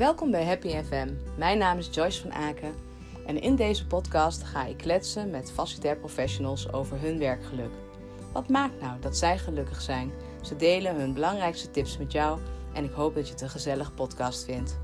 Welkom 0.00 0.30
bij 0.30 0.44
Happy 0.44 0.82
FM. 0.82 1.08
Mijn 1.36 1.58
naam 1.58 1.78
is 1.78 1.88
Joyce 1.94 2.20
van 2.20 2.32
Aken 2.32 2.74
en 3.26 3.40
in 3.40 3.56
deze 3.56 3.86
podcast 3.86 4.42
ga 4.42 4.66
ik 4.66 4.76
kletsen 4.76 5.30
met 5.30 5.52
facilitair 5.52 5.96
professionals 5.96 6.72
over 6.72 7.00
hun 7.00 7.18
werkgeluk. 7.18 7.70
Wat 8.32 8.48
maakt 8.48 8.80
nou 8.80 9.00
dat 9.00 9.16
zij 9.16 9.38
gelukkig 9.38 9.80
zijn? 9.80 10.10
Ze 10.42 10.56
delen 10.56 10.94
hun 10.96 11.14
belangrijkste 11.14 11.70
tips 11.70 11.98
met 11.98 12.12
jou 12.12 12.38
en 12.74 12.84
ik 12.84 12.90
hoop 12.90 13.14
dat 13.14 13.26
je 13.26 13.32
het 13.32 13.42
een 13.42 13.50
gezellige 13.50 13.92
podcast 13.92 14.44
vindt. 14.44 14.78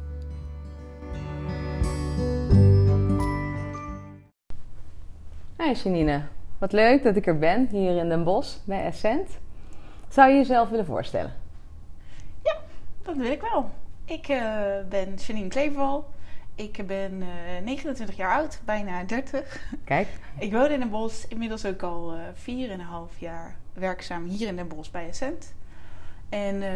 Hey 5.57 5.73
Janine, 5.73 6.23
wat 6.59 6.73
leuk 6.73 7.03
dat 7.03 7.17
ik 7.17 7.27
er 7.27 7.39
ben 7.39 7.69
hier 7.71 7.97
in 7.97 8.09
Den 8.09 8.25
Bosch 8.25 8.57
bij 8.65 8.85
Essent. 8.85 9.39
Zou 10.09 10.31
je 10.31 10.37
jezelf 10.37 10.69
willen 10.69 10.87
voorstellen? 10.87 11.35
Ja, 12.43 12.57
dat 13.03 13.17
wil 13.17 13.31
ik 13.31 13.41
wel. 13.41 13.71
Ik 14.07 14.29
uh, 14.29 14.39
ben 14.89 15.15
Janine 15.15 15.49
Kleverwal. 15.49 16.11
Ik 16.55 16.87
ben 16.87 17.13
uh, 17.13 17.27
29 17.65 18.17
jaar 18.17 18.33
oud, 18.33 18.61
bijna 18.65 19.05
30. 19.05 19.61
Kijk. 19.85 20.09
Ik 20.39 20.53
woon 20.53 20.71
in 20.71 20.81
Den 20.81 20.91
Bosch, 20.91 21.25
inmiddels 21.29 21.65
ook 21.65 21.83
al 21.83 22.15
uh, 22.15 22.71
4,5 23.13 23.19
jaar 23.19 23.57
werkzaam 23.73 24.25
hier 24.25 24.49
in 24.49 24.57
Den 24.57 24.69
Bosch 24.69 24.91
bij 24.91 25.09
Essent. 25.09 25.55
En 26.29 26.55
uh, 26.55 26.71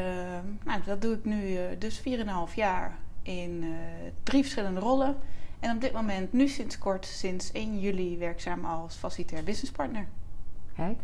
nou, 0.64 0.80
dat 0.84 1.02
doe 1.02 1.14
ik 1.14 1.24
nu 1.24 1.58
dus 1.78 2.02
4,5 2.02 2.54
jaar 2.54 2.98
in 3.22 3.74
drie 4.22 4.42
verschillende 4.42 4.80
rollen. 4.80 5.16
En 5.60 5.74
op 5.74 5.80
dit 5.80 5.92
moment, 5.92 6.32
nu 6.32 6.48
sinds 6.48 6.78
kort, 6.78 7.06
sinds 7.06 7.52
1 7.52 7.80
juli, 7.80 8.18
werkzaam 8.18 8.64
als 8.64 8.96
facilitair 8.96 9.44
businesspartner. 9.44 10.06
Kijk, 10.76 10.98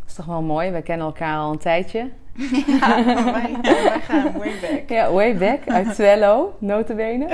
dat 0.00 0.08
is 0.08 0.14
toch 0.14 0.26
wel 0.26 0.42
mooi. 0.42 0.70
We 0.70 0.82
kennen 0.82 1.06
elkaar 1.06 1.38
al 1.38 1.52
een 1.52 1.58
tijdje. 1.58 2.10
Ja, 2.66 3.04
wij, 3.04 3.56
wij 3.62 4.00
gaan 4.00 4.32
way 4.38 4.52
back. 4.60 4.88
Ja, 4.88 5.12
way 5.12 5.36
back. 5.36 5.66
Uit 5.66 5.94
Twello, 5.94 6.54
notabene. 6.58 7.30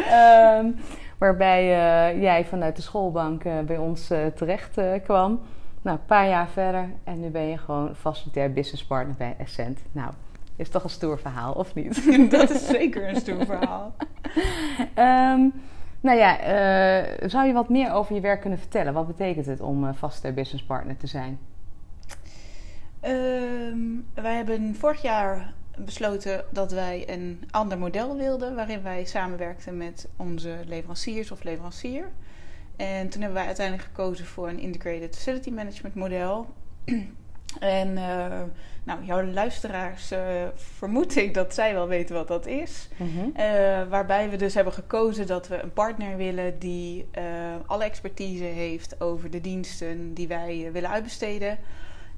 Um, 0.59 0.77
waarbij 1.19 1.63
uh, 1.63 2.23
jij 2.23 2.45
vanuit 2.45 2.77
de 2.77 2.83
schoolbank 2.83 3.45
uh, 3.45 3.61
bij 3.61 3.79
ons 3.79 4.11
uh, 4.11 4.27
terecht 4.27 4.81
kwam. 5.05 5.41
Nou, 5.83 5.99
een 5.99 6.07
paar 6.07 6.29
jaar 6.29 6.49
verder. 6.49 6.89
En 7.05 7.21
nu 7.21 7.29
ben 7.29 7.43
je 7.43 7.59
gewoon 7.59 7.95
facilitair 7.95 8.53
businesspartner 8.53 9.15
bij 9.17 9.35
Essent. 9.39 9.81
Nou, 9.93 10.11
is 10.57 10.69
toch 10.69 10.85
een 10.85 10.91
stoer 10.91 11.19
verhaal, 11.19 11.53
of 11.53 11.75
niet? 11.75 12.05
Dat 12.31 12.51
is 12.51 12.67
zeker 12.67 13.09
een 13.09 13.17
stoer 13.17 13.45
verhaal. 13.47 13.95
um, 15.35 15.53
nou 16.01 16.19
ja, 16.19 16.37
zou 17.29 17.47
je 17.47 17.53
wat 17.53 17.69
meer 17.69 17.93
over 17.93 18.15
je 18.15 18.21
werk 18.21 18.41
kunnen 18.41 18.59
vertellen? 18.59 18.93
Wat 18.93 19.07
betekent 19.07 19.47
het 19.47 19.61
om 19.61 19.85
uh, 19.85 19.91
vaste 19.95 20.33
businesspartner 20.33 20.97
te 20.97 21.07
zijn? 21.07 21.39
Um, 23.03 24.07
wij 24.15 24.35
hebben 24.35 24.75
vorig 24.75 25.03
jaar 25.03 25.55
besloten 25.79 26.45
dat 26.51 26.73
wij 26.73 27.05
een 27.07 27.49
ander 27.51 27.79
model 27.79 28.17
wilden, 28.17 28.55
waarin 28.55 28.83
wij 28.83 29.05
samenwerkten 29.05 29.77
met 29.77 30.09
onze 30.17 30.57
leveranciers 30.67 31.31
of 31.31 31.43
leverancier. 31.43 32.11
En 32.77 33.09
toen 33.09 33.21
hebben 33.21 33.39
wij 33.39 33.47
uiteindelijk 33.47 33.87
gekozen 33.87 34.27
voor 34.27 34.49
een 34.49 34.59
integrated 34.59 35.17
facility 35.17 35.51
management 35.51 35.95
model. 35.95 36.47
En 37.61 37.89
uh, 37.89 38.43
nou, 38.85 39.05
jouw 39.05 39.25
luisteraars 39.25 40.13
uh, 40.13 40.19
vermoed 40.55 41.17
ik 41.17 41.35
dat 41.35 41.55
zij 41.55 41.75
wel 41.75 41.89
weten 41.89 42.15
wat 42.15 42.29
dat 42.29 42.47
is. 42.47 42.89
Mm-hmm. 42.97 43.33
Uh, 43.37 43.89
waarbij 43.89 44.31
we 44.31 44.37
dus 44.37 44.55
hebben 44.55 44.73
gekozen 44.73 45.27
dat 45.27 45.49
we 45.49 45.63
een 45.63 45.73
partner 45.73 46.17
willen 46.17 46.59
die 46.59 47.09
alle 47.67 47.85
expertise 47.85 48.45
heeft 48.45 49.01
over 49.01 49.31
de 49.31 49.41
diensten 49.41 50.15
die 50.15 50.29
wij 50.29 50.69
willen 50.73 50.91
uitbesteden. 50.91 51.59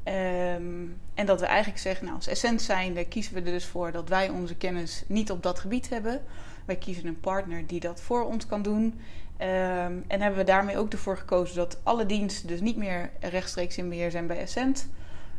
Um, 0.04 0.96
en 1.14 1.26
dat 1.26 1.40
we 1.40 1.46
eigenlijk 1.46 1.80
zeggen, 1.80 2.04
nou, 2.04 2.16
als 2.16 2.26
essent 2.26 2.62
zijnde 2.62 3.04
kiezen 3.04 3.34
we 3.34 3.40
er 3.40 3.52
dus 3.52 3.66
voor 3.66 3.92
dat 3.92 4.08
wij 4.08 4.28
onze 4.28 4.54
kennis 4.54 5.04
niet 5.06 5.30
op 5.30 5.42
dat 5.42 5.58
gebied 5.58 5.88
hebben. 5.88 6.22
Wij 6.64 6.76
kiezen 6.76 7.06
een 7.06 7.20
partner 7.20 7.66
die 7.66 7.80
dat 7.80 8.00
voor 8.00 8.24
ons 8.24 8.46
kan 8.46 8.62
doen. 8.62 8.82
Um, 8.84 10.04
en 10.06 10.20
hebben 10.20 10.38
we 10.38 10.44
daarmee 10.44 10.78
ook 10.78 10.92
ervoor 10.92 11.16
gekozen 11.16 11.56
dat 11.56 11.78
alle 11.82 12.06
diensten 12.06 12.48
dus 12.48 12.60
niet 12.60 12.76
meer 12.76 13.10
rechtstreeks 13.20 13.76
in 13.76 13.88
beheer 13.88 14.10
zijn 14.10 14.26
bij 14.26 14.38
Essent. 14.38 14.88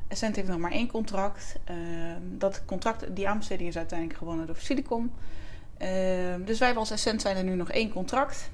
Essent 0.08 0.36
heeft 0.36 0.48
nog 0.48 0.58
maar 0.58 0.72
één 0.72 0.88
contract. 0.88 1.56
Uh, 1.72 1.76
dat 2.22 2.62
contract, 2.66 3.16
die 3.16 3.28
aanbesteding 3.28 3.70
is 3.70 3.78
uiteindelijk 3.78 4.20
gewonnen 4.20 4.48
door 4.48 4.58
Silicon. 4.58 5.12
Dus 6.46 6.60
wij 6.60 6.76
als 6.76 6.92
Essent 6.92 7.22
zijn 7.22 7.38
er 7.38 7.44
nu 7.44 7.56
nog 7.56 7.70
één 7.72 7.92
contract. 7.92 8.50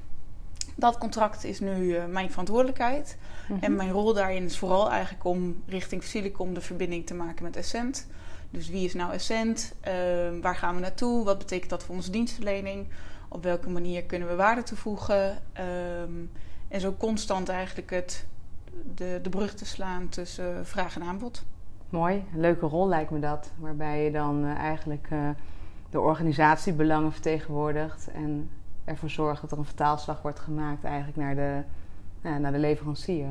Dat 0.80 0.98
contract 0.98 1.44
is 1.44 1.60
nu 1.60 1.76
uh, 1.76 2.06
mijn 2.06 2.30
verantwoordelijkheid. 2.30 3.18
Mm-hmm. 3.48 3.64
En 3.64 3.76
mijn 3.76 3.92
rol 3.92 4.14
daarin 4.14 4.44
is 4.44 4.58
vooral 4.58 4.92
eigenlijk 4.92 5.24
om 5.24 5.64
richting 5.68 6.04
Silicon 6.04 6.54
de 6.54 6.62
verbinding 6.62 7.06
te 7.06 7.14
maken 7.14 7.44
met 7.44 7.56
Essent. 7.56 8.08
Dus 8.50 8.70
wie 8.70 8.86
is 8.86 8.94
nou 8.94 9.14
Essent? 9.14 9.74
Ehm, 9.80 10.42
waar 10.42 10.56
gaan 10.56 10.76
we 10.76 10.82
naartoe? 10.82 11.24
Wat 11.24 11.38
betekent 11.38 11.70
dat 11.70 11.84
voor 11.84 11.96
onze 11.96 12.12
dienstverlening? 12.12 12.88
Op 13.28 13.44
welke 13.44 13.70
manier 13.70 14.04
kunnen 14.04 14.28
we 14.28 14.36
waarde 14.36 14.64
toevoegen? 14.64 15.42
Um, 16.02 16.32
en 16.68 16.82
zo 16.82 16.96
constant 16.98 17.50
eigenlijk 17.50 17.90
het 17.90 18.26
de, 18.96 19.20
de 19.22 19.30
brug 19.30 19.54
te 19.54 19.66
slaan 19.66 20.10
tussen 20.10 20.66
vraag 20.66 20.96
en 20.96 21.04
aanbod. 21.04 21.44
Mooi, 21.90 22.24
een 22.34 22.40
leuke 22.40 22.66
rol 22.66 22.88
lijkt 22.88 23.12
me 23.12 23.20
dat. 23.20 23.52
Waarbij 23.58 24.04
je 24.04 24.12
dan 24.12 24.46
uh, 24.46 24.56
eigenlijk 24.56 25.08
uh, 25.14 25.30
de 25.90 26.00
organisatiebelangen 26.00 27.12
vertegenwoordigt 27.12 28.12
en 28.12 28.50
ervoor 28.88 29.10
zorgt 29.10 29.42
dat 29.42 29.52
er 29.52 29.58
een 29.58 29.66
vertaalslag 29.66 30.22
wordt 30.22 30.40
gemaakt 30.40 30.84
eigenlijk 30.84 31.18
naar 31.18 31.36
de, 31.36 31.62
uh, 32.22 32.38
naar 32.38 32.52
de 32.52 32.58
leverancier. 32.58 33.28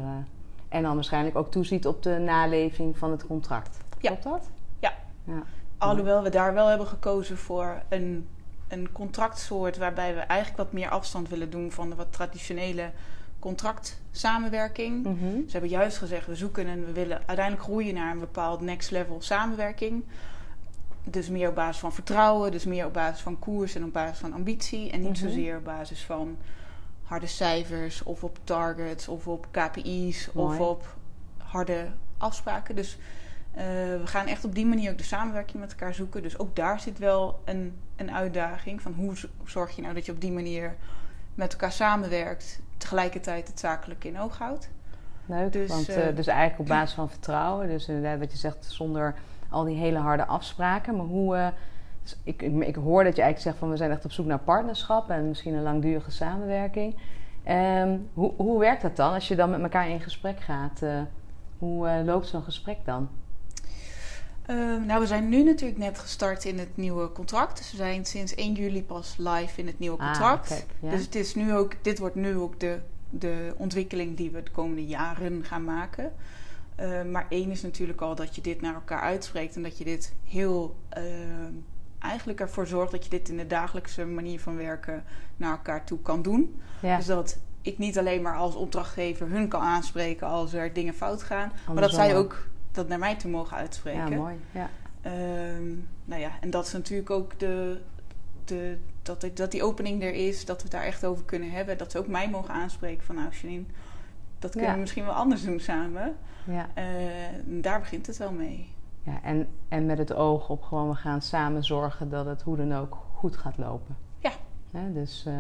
en 0.69 0.83
dan 0.83 0.95
waarschijnlijk 0.95 1.37
ook 1.37 1.51
toeziet 1.51 1.87
op 1.87 2.03
de 2.03 2.19
naleving 2.19 2.99
van 2.99 3.11
het 3.11 3.27
contract. 3.27 3.79
Ja. 4.01 4.09
Klopt 4.09 4.23
dat? 4.23 4.51
Ja. 4.79 4.93
ja. 5.25 5.43
Alhoewel 5.79 6.23
we 6.23 6.31
daar 6.31 6.55
wel 6.55 6.67
hebben 6.67 6.87
gekozen 6.87 7.37
voor 7.37 7.83
een, 7.89 8.29
een 8.69 8.93
contractsoort 8.93 9.77
waarbij 9.77 10.15
we 10.15 10.21
eigenlijk 10.21 10.59
wat 10.63 10.73
meer 10.73 10.89
afstand 10.89 11.29
willen 11.29 11.51
doen 11.51 11.73
van 11.73 11.89
de 11.91 11.95
wat 11.95 12.13
traditionele 12.13 12.91
contractsamenwerking. 13.39 15.07
Mm-hmm. 15.07 15.43
Ze 15.47 15.53
hebben 15.53 15.71
juist 15.71 15.99
gezegd, 15.99 16.27
we 16.27 16.37
zoeken 16.37 16.67
en 16.67 16.87
we 16.87 16.93
willen 16.93 17.17
uiteindelijk 17.27 17.67
groeien 17.67 17.95
naar 17.95 18.13
een 18.13 18.21
bepaald 18.21 18.61
next 18.61 18.91
level 18.91 19.21
samenwerking. 19.21 20.05
Dus 21.11 21.29
meer 21.29 21.49
op 21.49 21.55
basis 21.55 21.79
van 21.79 21.93
vertrouwen, 21.93 22.51
dus 22.51 22.65
meer 22.65 22.87
op 22.87 22.93
basis 22.93 23.23
van 23.23 23.39
koers 23.39 23.75
en 23.75 23.85
op 23.85 23.93
basis 23.93 24.19
van 24.19 24.33
ambitie. 24.33 24.91
En 24.91 25.01
niet 25.01 25.09
mm-hmm. 25.09 25.29
zozeer 25.29 25.57
op 25.57 25.65
basis 25.65 26.05
van 26.05 26.37
harde 27.03 27.27
cijfers 27.27 28.03
of 28.03 28.25
op 28.25 28.39
targets 28.45 29.09
of 29.09 29.27
op 29.27 29.47
KPI's 29.51 30.31
Mooi. 30.33 30.59
of 30.59 30.69
op 30.69 30.97
harde 31.37 31.87
afspraken. 32.19 32.77
Dus 32.77 32.99
uh, 33.57 33.63
we 34.01 34.03
gaan 34.05 34.27
echt 34.27 34.45
op 34.45 34.55
die 34.55 34.67
manier 34.67 34.91
ook 34.91 34.99
de 34.99 35.05
samenwerking 35.05 35.61
met 35.61 35.71
elkaar 35.71 35.95
zoeken. 35.95 36.23
Dus 36.23 36.39
ook 36.39 36.57
daar 36.57 36.81
zit 36.81 36.99
wel 36.99 37.41
een, 37.45 37.79
een 37.97 38.13
uitdaging 38.13 38.83
van 38.83 38.93
hoe 38.93 39.15
zorg 39.45 39.77
je 39.77 39.83
nou 39.83 39.95
dat 39.95 40.07
je 40.07 40.13
op 40.13 40.21
die 40.21 40.33
manier 40.33 40.77
met 41.35 41.53
elkaar 41.53 41.73
samenwerkt 41.73 42.61
tegelijkertijd 42.77 43.49
het 43.49 43.61
zakelijke 43.61 44.09
in 44.09 44.21
oog 44.21 44.39
houdt. 44.39 44.69
Leuk, 45.27 45.53
dus, 45.53 45.69
want, 45.69 45.89
uh, 45.89 45.97
dus 46.15 46.27
eigenlijk 46.27 46.61
op 46.61 46.67
basis 46.77 46.95
van 46.95 47.11
vertrouwen. 47.11 47.69
Dus 47.69 47.89
inderdaad 47.89 48.19
wat 48.19 48.33
je 48.33 48.39
zegt, 48.39 48.65
zonder 48.65 49.15
al 49.51 49.65
die 49.65 49.77
hele 49.77 49.99
harde 49.99 50.27
afspraken. 50.27 50.97
Maar 50.97 51.07
hoe... 51.07 51.37
Uh, 51.37 51.47
dus 52.03 52.17
ik, 52.25 52.43
ik, 52.43 52.65
ik, 52.65 52.75
hoor 52.75 53.05
dat 53.05 53.17
je 53.17 53.23
eigenlijk 53.23 53.39
zegt 53.39 53.57
van 53.57 53.71
we 53.71 53.77
zijn 53.77 53.91
echt 53.91 54.05
op 54.05 54.13
zoek 54.13 54.27
naar 54.27 54.39
partnerschap 54.39 55.11
en 55.11 55.29
misschien 55.29 55.55
een 55.55 55.63
langdurige 55.63 56.11
samenwerking. 56.11 56.97
Um, 57.49 58.09
hoe, 58.15 58.33
hoe 58.37 58.59
werkt 58.59 58.83
dat 58.83 58.97
dan 58.97 59.13
als 59.13 59.29
je 59.29 59.37
dan 59.37 59.51
met 59.51 59.61
elkaar 59.61 59.89
in 59.89 60.01
gesprek 60.01 60.41
gaat? 60.41 60.81
Uh, 60.83 61.01
hoe 61.59 62.03
loopt 62.05 62.27
zo'n 62.27 62.43
gesprek 62.43 62.79
dan? 62.85 63.09
Uh, 64.51 64.57
nou, 64.87 65.01
we 65.01 65.07
zijn 65.07 65.29
nu 65.29 65.43
natuurlijk 65.43 65.79
net 65.79 65.99
gestart 65.99 66.45
in 66.45 66.59
het 66.59 66.77
nieuwe 66.77 67.13
contract. 67.13 67.59
Dus 67.59 67.71
we 67.71 67.77
zijn 67.77 68.05
sinds 68.05 68.35
1 68.35 68.53
juli 68.53 68.85
pas 68.85 69.17
live 69.19 69.61
in 69.61 69.67
het 69.67 69.79
nieuwe 69.79 69.97
contract. 69.97 70.51
Ah, 70.51 70.57
kijk, 70.57 70.67
ja. 70.81 70.91
Dus 70.91 71.05
het 71.05 71.15
is 71.15 71.35
nu 71.35 71.55
ook, 71.55 71.73
dit 71.83 71.99
wordt 71.99 72.15
nu 72.15 72.37
ook 72.37 72.61
de, 72.61 72.79
de 73.11 73.55
ontwikkeling 73.57 74.17
die 74.17 74.31
we 74.31 74.43
de 74.43 74.51
komende 74.51 74.87
jaren 74.87 75.45
gaan 75.45 75.65
maken. 75.65 76.13
Uh, 76.81 77.03
maar 77.03 77.27
één 77.29 77.51
is 77.51 77.63
natuurlijk 77.63 78.01
al 78.01 78.15
dat 78.15 78.35
je 78.35 78.41
dit 78.41 78.61
naar 78.61 78.75
elkaar 78.75 79.01
uitspreekt 79.01 79.57
en 79.57 79.63
dat 79.63 79.79
je 79.79 79.85
dit 79.85 80.15
heel 80.25 80.77
uh, 80.99 81.03
eigenlijk 81.99 82.41
ervoor 82.41 82.67
zorgt 82.67 82.93
dat 82.93 83.05
je 83.05 83.11
dit 83.11 83.29
in 83.29 83.37
de 83.37 83.47
dagelijkse 83.47 84.05
manier 84.05 84.41
van 84.41 84.57
werken 84.57 85.05
naar 85.37 85.51
elkaar 85.51 85.85
toe 85.85 85.99
kan 86.03 86.23
doen. 86.23 86.61
Ja. 86.83 86.97
Dus 86.97 87.07
dat 87.07 87.39
ik 87.63 87.79
niet 87.79 87.99
alleen 87.99 88.23
maar 88.23 88.37
als 88.37 88.55
opdrachtgever 88.55 89.29
hun 89.29 89.49
kan 89.49 89.61
aanspreken 89.61 90.27
als 90.27 90.53
er 90.53 90.73
dingen 90.73 90.95
fout 90.95 91.23
gaan, 91.23 91.49
Andersom. 91.49 91.75
maar 91.75 91.83
dat 91.83 91.95
zij 91.95 92.17
ook 92.17 92.47
dat 92.73 92.89
naar 92.89 92.99
mij 92.99 93.17
toe 93.17 93.31
mogen 93.31 93.57
uitspreken. 93.57 94.11
Ja, 94.11 94.17
mooi. 94.17 94.37
Ja. 94.51 94.71
Um, 95.57 95.89
nou 96.05 96.21
ja, 96.21 96.31
en 96.41 96.51
dat 96.51 96.67
is 96.67 96.73
natuurlijk 96.73 97.11
ook 97.11 97.39
de, 97.39 97.81
de, 98.45 98.79
dat, 99.03 99.31
dat 99.35 99.51
die 99.51 99.63
opening 99.63 100.03
er 100.03 100.15
is, 100.15 100.45
dat 100.45 100.57
we 100.57 100.63
het 100.63 100.73
daar 100.73 100.85
echt 100.85 101.05
over 101.05 101.25
kunnen 101.25 101.51
hebben. 101.51 101.79
Dat 101.79 101.91
ze 101.91 101.99
ook 101.99 102.07
mij 102.07 102.31
mogen 102.31 102.55
aanspreken 102.55 103.05
van 103.05 103.15
nou 103.15 103.29
Janine, 103.43 103.65
dat 104.39 104.51
kunnen 104.51 104.69
ja. 104.69 104.75
we 104.75 104.81
misschien 104.81 105.05
wel 105.05 105.15
anders 105.15 105.45
doen 105.45 105.61
samen. 105.61 106.17
Ja. 106.47 106.67
Uh, 106.79 106.85
daar 107.45 107.81
begint 107.81 108.07
het 108.07 108.17
wel 108.17 108.33
mee. 108.33 108.69
Ja, 109.03 109.19
en, 109.23 109.49
en 109.69 109.87
met 109.87 109.99
het 109.99 110.15
oog 110.15 110.49
op 110.49 110.63
gewoon 110.63 110.89
we 110.89 110.95
gaan 110.95 111.23
samen 111.23 111.65
zorgen 111.65 112.11
dat 112.11 112.27
het 112.27 112.43
hoe 112.43 112.57
dan 112.57 112.75
ook 112.75 112.97
goed 113.15 113.37
gaat 113.37 113.59
lopen. 113.59 113.97
Ja. 114.19 114.31
dus 114.93 115.25
uh, 115.29 115.35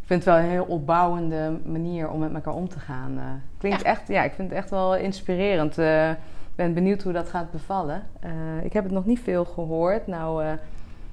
ik 0.00 0.06
vind 0.06 0.24
het 0.24 0.34
wel 0.34 0.42
een 0.42 0.50
heel 0.50 0.64
opbouwende 0.64 1.58
manier 1.64 2.10
om 2.10 2.20
met 2.20 2.34
elkaar 2.34 2.54
om 2.54 2.68
te 2.68 2.78
gaan. 2.78 3.12
Uh, 3.16 3.24
klinkt 3.58 3.80
ja. 3.80 3.86
echt, 3.86 4.08
ja, 4.08 4.22
ik 4.22 4.32
vind 4.32 4.48
het 4.48 4.58
echt 4.58 4.70
wel 4.70 4.96
inspirerend. 4.96 5.78
Ik 5.78 6.60
ben 6.60 6.74
benieuwd 6.74 7.02
hoe 7.02 7.12
dat 7.12 7.28
gaat 7.28 7.50
bevallen. 7.50 8.02
Ik 8.62 8.72
heb 8.72 8.84
het 8.84 8.92
nog 8.92 9.04
niet 9.04 9.20
veel 9.20 9.44
gehoord. 9.44 10.06
Nou, 10.06 10.56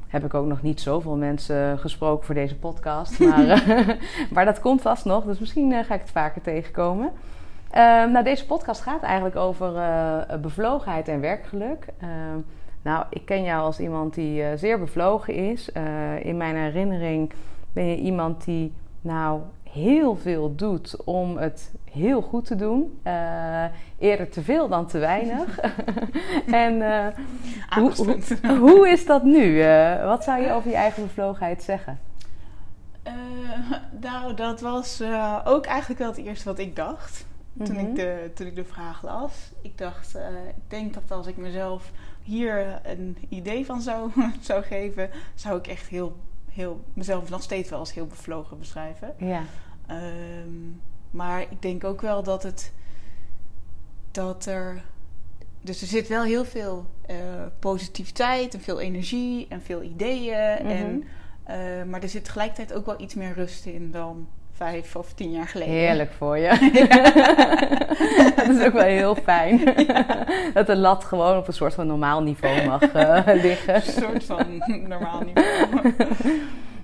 heb 0.07 0.25
ik 0.25 0.33
ook 0.33 0.45
nog 0.45 0.61
niet 0.61 0.81
zoveel 0.81 1.15
mensen 1.15 1.79
gesproken 1.79 2.25
voor 2.25 2.35
deze 2.35 2.55
podcast. 2.55 3.19
Maar, 3.19 3.63
maar 4.33 4.45
dat 4.45 4.59
komt 4.59 4.81
vast 4.81 5.05
nog, 5.05 5.23
dus 5.23 5.39
misschien 5.39 5.85
ga 5.85 5.93
ik 5.93 6.01
het 6.01 6.11
vaker 6.11 6.41
tegenkomen. 6.41 7.11
Ehm, 7.71 8.11
nou, 8.11 8.23
deze 8.23 8.45
podcast 8.45 8.81
gaat 8.81 9.01
eigenlijk 9.01 9.35
over 9.35 9.73
bevlogenheid 10.41 11.07
en 11.07 11.21
werkgeluk. 11.21 11.85
Ehm, 11.99 12.39
nou, 12.81 13.05
ik 13.09 13.25
ken 13.25 13.43
jou 13.43 13.61
als 13.61 13.79
iemand 13.79 14.13
die 14.13 14.57
zeer 14.57 14.79
bevlogen 14.79 15.33
is. 15.33 15.69
in 16.21 16.37
mijn 16.37 16.55
herinnering 16.55 17.31
ben 17.73 17.85
je 17.85 17.95
iemand 17.95 18.45
die 18.45 18.73
nou 19.01 19.41
heel 19.69 20.15
veel 20.15 20.55
doet 20.55 20.95
om 21.03 21.37
het 21.37 21.71
heel 21.91 22.21
goed 22.21 22.45
te 22.45 22.55
doen. 22.55 23.01
Eerder 23.99 24.29
te 24.29 24.41
veel 24.41 24.67
dan 24.67 24.87
te 24.87 24.97
weinig. 24.97 25.59
en 26.65 26.81
hoe, 27.75 27.91
hoe, 27.95 28.57
hoe, 28.57 28.89
is 28.89 29.05
dat 29.05 29.23
nu? 29.23 29.63
Wat 30.03 30.23
zou 30.23 30.41
je 30.41 30.51
over 30.51 30.69
je 30.69 30.75
eigen 30.75 31.03
bevlogenheid 31.03 31.63
zeggen? 31.63 31.99
nou, 33.99 34.33
dat 34.33 34.61
was 34.61 35.03
ook 35.45 35.65
eigenlijk 35.65 35.99
wel 35.99 36.09
het 36.09 36.17
eerste 36.17 36.49
wat 36.49 36.59
ik 36.59 36.75
dacht. 36.75 37.25
Toen, 37.57 37.77
ik 37.77 37.85
mhm. 37.85 37.93
de, 37.93 38.31
toen 38.33 38.47
ik 38.47 38.55
de 38.55 38.63
vraag 38.63 39.03
las. 39.03 39.51
Ik 39.61 39.77
dacht, 39.77 40.15
ik 40.55 40.69
denk 40.69 40.93
dat 40.93 41.11
als 41.11 41.27
ik 41.27 41.37
mezelf 41.37 41.91
hier 42.21 42.79
een 42.83 43.17
idee 43.29 43.65
van 43.65 43.81
zou, 43.81 44.11
zou 44.39 44.63
geven, 44.63 45.09
zou 45.35 45.57
ik 45.57 45.67
echt 45.67 45.87
heel 45.87 46.17
heel, 46.51 46.83
mezelf 46.93 47.29
nog 47.29 47.43
steeds 47.43 47.69
wel 47.69 47.79
als 47.79 47.93
heel 47.93 48.07
bevlogen 48.07 48.59
beschrijven. 48.59 49.13
Ja. 49.17 49.43
Ehm, 49.87 50.69
maar 51.11 51.41
ik 51.41 51.61
denk 51.61 51.83
ook 51.83 52.01
wel 52.01 52.23
dat 52.23 52.43
het. 52.43 52.71
Dat 54.11 54.45
er. 54.45 54.83
Dus 55.61 55.81
er 55.81 55.87
zit 55.87 56.07
wel 56.07 56.23
heel 56.23 56.45
veel 56.45 56.85
uh, 57.09 57.17
positiviteit 57.59 58.53
en 58.53 58.61
veel 58.61 58.79
energie 58.79 59.45
en 59.49 59.61
veel 59.61 59.81
ideeën. 59.81 60.57
Mhm. 60.61 60.67
en, 60.67 61.03
uh, 61.49 61.83
maar 61.83 62.01
er 62.01 62.09
zit 62.09 62.25
tegelijkertijd 62.25 62.73
ook 62.73 62.85
wel 62.85 63.01
iets 63.01 63.13
meer 63.13 63.33
rust 63.33 63.65
in 63.65 63.91
dan 63.91 64.27
vijf 64.61 64.95
of 64.95 65.13
tien 65.13 65.31
jaar 65.31 65.47
geleden. 65.47 65.73
Heerlijk 65.73 66.11
voor 66.11 66.37
je. 66.37 66.49
dat 68.35 68.49
is 68.49 68.65
ook 68.65 68.73
wel 68.73 68.83
heel 68.83 69.15
fijn. 69.15 69.61
dat 70.53 70.67
de 70.67 70.75
lat 70.75 71.03
gewoon 71.03 71.37
op 71.37 71.47
een 71.47 71.53
soort 71.53 71.73
van 71.73 71.87
normaal 71.87 72.21
niveau 72.21 72.65
mag 72.65 72.95
uh, 72.95 73.19
liggen. 73.43 73.75
Een 73.75 73.81
soort 73.81 74.23
van 74.23 74.45
normaal 74.87 75.21
niveau. 75.21 75.93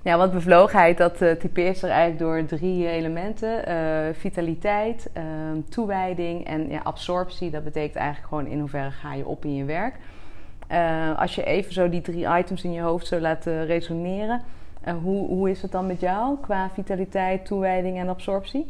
ja, 0.02 0.16
want 0.16 0.32
bevlogenheid, 0.32 0.98
dat 0.98 1.22
uh, 1.22 1.30
typeert 1.32 1.78
zich 1.78 1.88
eigenlijk 1.88 2.18
door 2.18 2.58
drie 2.58 2.88
elementen. 2.88 3.68
Uh, 3.68 3.74
vitaliteit, 4.12 5.10
ehm, 5.12 5.60
toewijding 5.68 6.46
en 6.46 6.70
ja, 6.70 6.80
absorptie. 6.82 7.50
Dat 7.50 7.64
betekent 7.64 7.96
eigenlijk 7.96 8.28
gewoon 8.28 8.46
in 8.46 8.58
hoeverre 8.58 8.90
ga 8.90 9.14
je 9.14 9.26
op 9.26 9.44
in 9.44 9.54
je 9.54 9.64
werk. 9.64 9.94
als 11.16 11.34
je 11.34 11.44
even 11.44 11.72
zo 11.72 11.88
die 11.88 12.00
drie 12.00 12.26
items 12.38 12.64
in 12.64 12.72
je 12.72 12.80
hoofd 12.80 13.06
zo 13.06 13.20
laat 13.20 13.44
resoneren 13.44 14.42
hoe, 14.94 15.28
hoe 15.28 15.50
is 15.50 15.62
het 15.62 15.72
dan 15.72 15.86
met 15.86 16.00
jou 16.00 16.36
qua 16.40 16.70
vitaliteit, 16.70 17.46
toewijding 17.46 17.98
en 17.98 18.08
absorptie? 18.08 18.66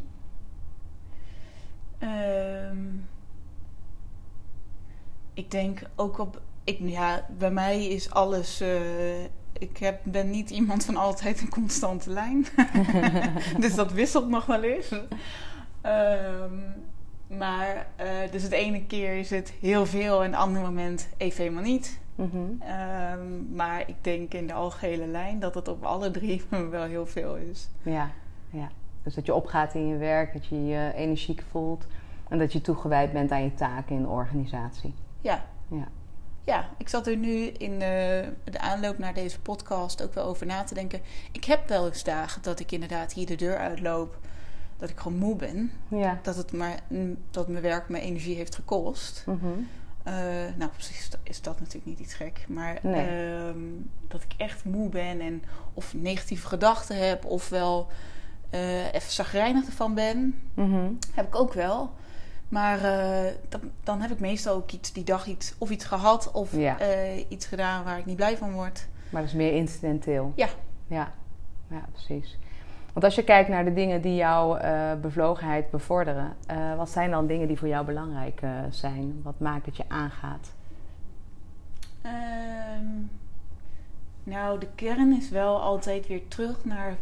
Ehm, 1.99 2.77
ik 5.33 5.51
denk 5.51 5.81
ook 5.95 6.17
op. 6.17 6.41
Ik, 6.63 6.79
ja, 6.81 7.25
bij 7.37 7.51
mij 7.51 7.85
is 7.85 8.11
alles. 8.11 8.61
Uh, 8.61 9.23
ik 9.53 9.77
heb, 9.77 9.99
ben 10.03 10.29
niet 10.29 10.49
iemand 10.49 10.85
van 10.85 10.95
altijd 10.95 11.41
een 11.41 11.49
constante 11.49 12.09
lijn. 12.09 12.45
dus 13.59 13.75
dat 13.75 13.91
wisselt 13.91 14.29
nog 14.29 14.45
wel 14.45 14.63
eens. 14.63 14.91
Um, 14.91 16.73
maar 17.37 17.87
uh, 18.01 18.31
dus 18.31 18.43
het 18.43 18.51
ene 18.51 18.85
keer 18.85 19.17
is 19.17 19.29
het 19.29 19.53
heel 19.61 19.85
veel 19.85 20.23
en 20.23 20.31
het 20.31 20.41
andere 20.41 20.65
moment 20.65 21.07
even 21.17 21.43
helemaal 21.43 21.63
niet. 21.63 21.99
Mhm. 22.19 22.37
Ehm, 22.59 23.55
maar 23.55 23.83
ik 23.87 23.95
denk 24.01 24.33
in 24.33 24.47
de 24.47 24.53
algehele 24.53 25.07
lijn 25.07 25.39
dat 25.39 25.55
het 25.55 25.67
op 25.67 25.83
alle 25.83 26.11
drie 26.11 26.43
wel 26.69 26.83
heel 26.83 27.05
veel 27.05 27.35
is. 27.35 27.69
Ja, 27.81 28.11
ja. 28.49 28.69
Dus 29.03 29.13
dat 29.13 29.25
je 29.25 29.33
opgaat 29.33 29.73
in 29.73 29.87
je 29.87 29.97
werk, 29.97 30.33
dat 30.33 30.45
je 30.45 30.65
je 30.65 30.91
energiek 30.95 31.43
voelt 31.49 31.85
en 32.29 32.37
dat 32.37 32.53
je 32.53 32.61
toegewijd 32.61 33.13
bent 33.13 33.31
aan 33.31 33.43
je 33.43 33.53
taken 33.53 33.95
in 33.95 34.01
de 34.01 34.07
organisatie. 34.07 34.93
Ja. 35.21 35.45
Ja, 35.67 35.87
ja 36.43 36.69
ik 36.77 36.89
zat 36.89 37.07
er 37.07 37.17
nu 37.17 37.45
in 37.45 37.79
de, 37.79 38.27
de 38.43 38.59
aanloop 38.59 38.97
naar 38.97 39.13
deze 39.13 39.39
podcast 39.39 40.03
ook 40.03 40.13
wel 40.13 40.25
over 40.25 40.45
na 40.45 40.63
te 40.63 40.73
denken. 40.73 41.01
Ik 41.31 41.45
heb 41.45 41.67
wel 41.67 41.85
eens 41.85 42.03
dagen 42.03 42.41
dat 42.41 42.59
ik 42.59 42.71
inderdaad 42.71 43.13
hier 43.13 43.25
de 43.25 43.35
deur 43.35 43.57
uitloop 43.57 44.17
dat 44.77 44.89
ik 44.89 44.99
gewoon 44.99 45.17
moe 45.17 45.35
ben. 45.35 45.71
Ja. 45.87 46.19
Dat, 46.21 46.35
het 46.35 46.51
maar, 46.51 46.79
dat 47.31 47.47
mijn 47.47 47.63
werk 47.63 47.89
mijn 47.89 48.03
energie 48.03 48.35
heeft 48.35 48.55
gekost. 48.55 49.23
Mm 49.25 49.67
uh, 50.07 50.13
nou, 50.57 50.71
precies 50.71 51.09
is 51.23 51.41
dat 51.41 51.59
natuurlijk 51.59 51.85
niet 51.85 51.99
iets 51.99 52.13
gek. 52.13 52.45
Maar 52.47 52.75
ehm, 52.83 53.59
dat 54.07 54.23
ik 54.23 54.33
echt 54.37 54.65
moe 54.65 54.89
ben 54.89 55.19
en 55.21 55.43
of 55.73 55.93
negatieve 55.93 56.47
gedachten 56.47 57.07
heb, 57.07 57.25
of 57.25 57.49
wel 57.49 57.87
uh, 58.53 58.93
even 58.93 59.11
zagrijnig 59.11 59.65
ervan 59.65 59.93
ben, 59.93 60.41
mhm. 60.53 60.91
heb 61.13 61.27
ik 61.27 61.35
ook 61.35 61.53
wel. 61.53 61.91
Maar 62.47 62.77
uh, 62.77 63.31
dan, 63.49 63.61
dan, 63.83 64.01
heb 64.01 64.11
ik 64.11 64.19
meestal 64.19 64.55
ook 64.55 64.71
iets 64.71 64.93
die 64.93 65.03
dag 65.03 65.27
iets 65.27 65.53
of 65.57 65.69
iets 65.69 65.85
gehad 65.85 66.31
of 66.31 66.53
iets 67.29 67.45
gedaan 67.45 67.83
waar 67.83 67.97
ik 67.97 68.05
niet 68.05 68.15
blij 68.15 68.37
van 68.37 68.51
word. 68.51 68.87
Maar 69.09 69.21
dat 69.21 69.29
is 69.29 69.35
meer 69.35 69.53
incidenteel. 69.53 70.33
Ja. 70.35 70.49
Ja, 70.87 71.13
ja 71.67 71.85
precies. 71.91 72.37
Want 72.99 73.11
als 73.11 73.19
je 73.19 73.27
kijkt 73.27 73.49
naar 73.49 73.65
de 73.65 73.73
dingen 73.73 74.01
die 74.01 74.15
jouw 74.15 74.61
uh, 74.61 74.93
bevlogenheid 75.01 75.69
bevorderen, 75.69 76.35
uh, 76.51 76.75
wat 76.75 76.89
zijn 76.89 77.11
dan 77.11 77.27
dingen 77.27 77.47
die 77.47 77.57
voor 77.57 77.67
jou 77.67 77.85
belangrijk 77.85 78.41
uh, 78.41 78.51
zijn? 78.69 79.19
Wat 79.23 79.39
maakt 79.39 79.65
dat 79.65 79.77
je 79.77 79.83
aangaat? 79.87 80.53
Um, 82.05 83.09
nou, 84.23 84.59
de 84.59 84.67
kern 84.75 85.13
is 85.17 85.29
wel 85.29 85.61
altijd 85.61 86.07
weer 86.07 86.27
terug 86.27 86.65
naar, 86.65 86.95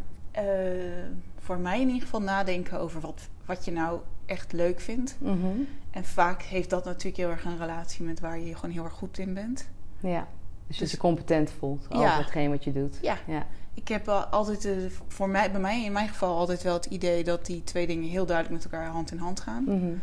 voor 1.40 1.58
mij 1.58 1.82
in 1.82 1.88
ieder 1.88 2.02
geval, 2.02 2.22
nadenken 2.22 2.80
over 2.80 3.02
wat, 3.02 3.30
wat 3.46 3.66
je 3.66 3.72
nou 3.72 4.00
echt 4.26 4.54
leuk 4.54 4.80
vindt. 4.80 5.18
Mm 5.20 5.42
-hmm. 5.42 5.68
En 5.92 6.06
vaak 6.06 6.42
heeft 6.42 6.70
dat 6.70 6.86
natuurlijk 6.86 7.18
heel 7.18 7.30
erg 7.30 7.46
een 7.46 7.58
relatie 7.58 8.06
met 8.06 8.20
waar 8.20 8.40
je 8.40 8.56
gewoon 8.56 8.72
heel 8.72 8.84
erg 8.84 8.94
goed 8.94 9.18
in 9.18 9.34
bent. 9.34 9.70
Ja, 10.00 10.28
dus, 10.68 10.78
dus 10.78 10.90
je 10.90 10.96
je 10.96 11.02
competent 11.02 11.52
voelt 11.52 11.86
over 11.90 12.06
ja. 12.06 12.18
hetgeen 12.18 12.50
wat 12.50 12.64
je 12.64 12.74
doet. 12.74 13.00
Ja. 13.02 13.18
ja 13.26 13.46
ik 13.78 13.88
heb 13.88 14.08
altijd, 14.10 14.70
voor 15.08 15.30
mij, 15.30 15.52
bij 15.52 15.62
mij 15.62 15.84
in 15.84 15.92
mijn 15.92 16.08
geval, 16.08 16.38
altijd 16.38 16.64
wel 16.64 16.74
het 16.74 16.86
idee 16.86 17.24
dat 17.24 17.46
die 17.46 17.64
twee 17.64 17.88
dingen 17.88 18.10
heel 18.10 18.26
duidelijk 18.26 18.64
met 18.64 18.72
elkaar 18.72 18.88
hand 18.88 19.12
in 19.12 19.18
hand 19.18 19.40
gaan. 19.40 19.64
Mhm. 19.64 19.94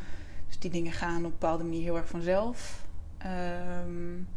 Dus 0.47 0.59
die 0.59 0.71
dingen 0.71 0.93
gaan 0.93 1.19
op 1.19 1.25
een 1.25 1.31
bepaalde 1.31 1.65
manier 1.65 1.82
heel 1.82 1.97
erg 1.97 2.09
vanzelf. 2.09 2.87
Um, 3.87 4.29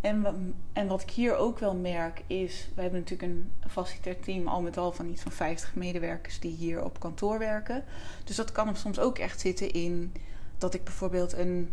en, 0.00 0.54
en 0.72 0.86
wat 0.86 1.02
ik 1.02 1.10
hier 1.10 1.36
ook 1.36 1.58
wel 1.58 1.74
merk 1.74 2.22
is, 2.26 2.68
we 2.74 2.82
hebben 2.82 3.00
natuurlijk 3.00 3.32
een 3.32 3.52
facilitair 3.68 4.20
team 4.20 4.48
al 4.48 4.62
met 4.62 4.76
al 4.76 4.92
van 4.92 5.08
iets 5.08 5.22
van 5.22 5.32
50 5.32 5.74
medewerkers 5.74 6.40
die 6.40 6.56
hier 6.56 6.84
op 6.84 7.00
kantoor 7.00 7.38
werken. 7.38 7.84
Dus 8.24 8.36
dat 8.36 8.52
kan 8.52 8.66
hem 8.66 8.76
soms 8.76 8.98
ook 8.98 9.18
echt 9.18 9.40
zitten 9.40 9.70
in 9.72 10.12
dat 10.58 10.74
ik 10.74 10.84
bijvoorbeeld 10.84 11.32
een 11.32 11.70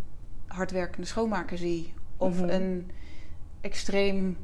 hardwerkende 0.47 1.07
schoonmaker 1.07 1.57
zie. 1.57 1.93
Of 2.17 2.39
mhm. 2.39 2.49
een 2.49 2.91
extreem 3.61 4.37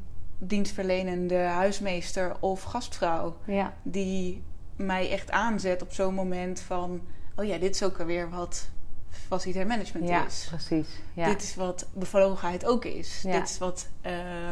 dienstverlenende 0.48 1.38
huismeester 1.38 2.36
of 2.40 2.64
gastvrouw. 2.64 3.36
Ja. 3.46 3.74
Die 3.84 4.44
mij 4.76 5.12
echt 5.12 5.32
aanzet 5.32 5.82
op 5.82 5.94
zo'n 5.94 6.14
moment 6.14 6.60
van... 6.60 7.02
oh 7.36 7.46
ja, 7.46 7.58
dit 7.58 7.76
is 7.76 7.84
ook 7.84 8.00
alweer 8.00 8.30
wat 8.30 8.70
facilitair 9.10 9.68
management 9.68 10.08
ja, 10.08 10.26
is. 10.26 10.46
Precies. 10.50 10.88
Ja. 11.14 11.26
Dit 11.26 11.42
is 11.42 11.56
wat 11.56 11.88
bevlogenheid 11.94 12.66
ook 12.66 12.86
is. 12.86 13.22
Ja. 13.22 13.32
Dit 13.32 13.50
is 13.50 13.58
wat... 13.58 13.88
Uh, 14.06 14.12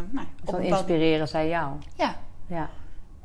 nou, 0.09 0.27
op 0.45 0.51
dan 0.51 0.61
inspireren 0.61 1.27
zij 1.27 1.47
jou. 1.47 1.75
Ja. 1.95 2.15
ja. 2.47 2.69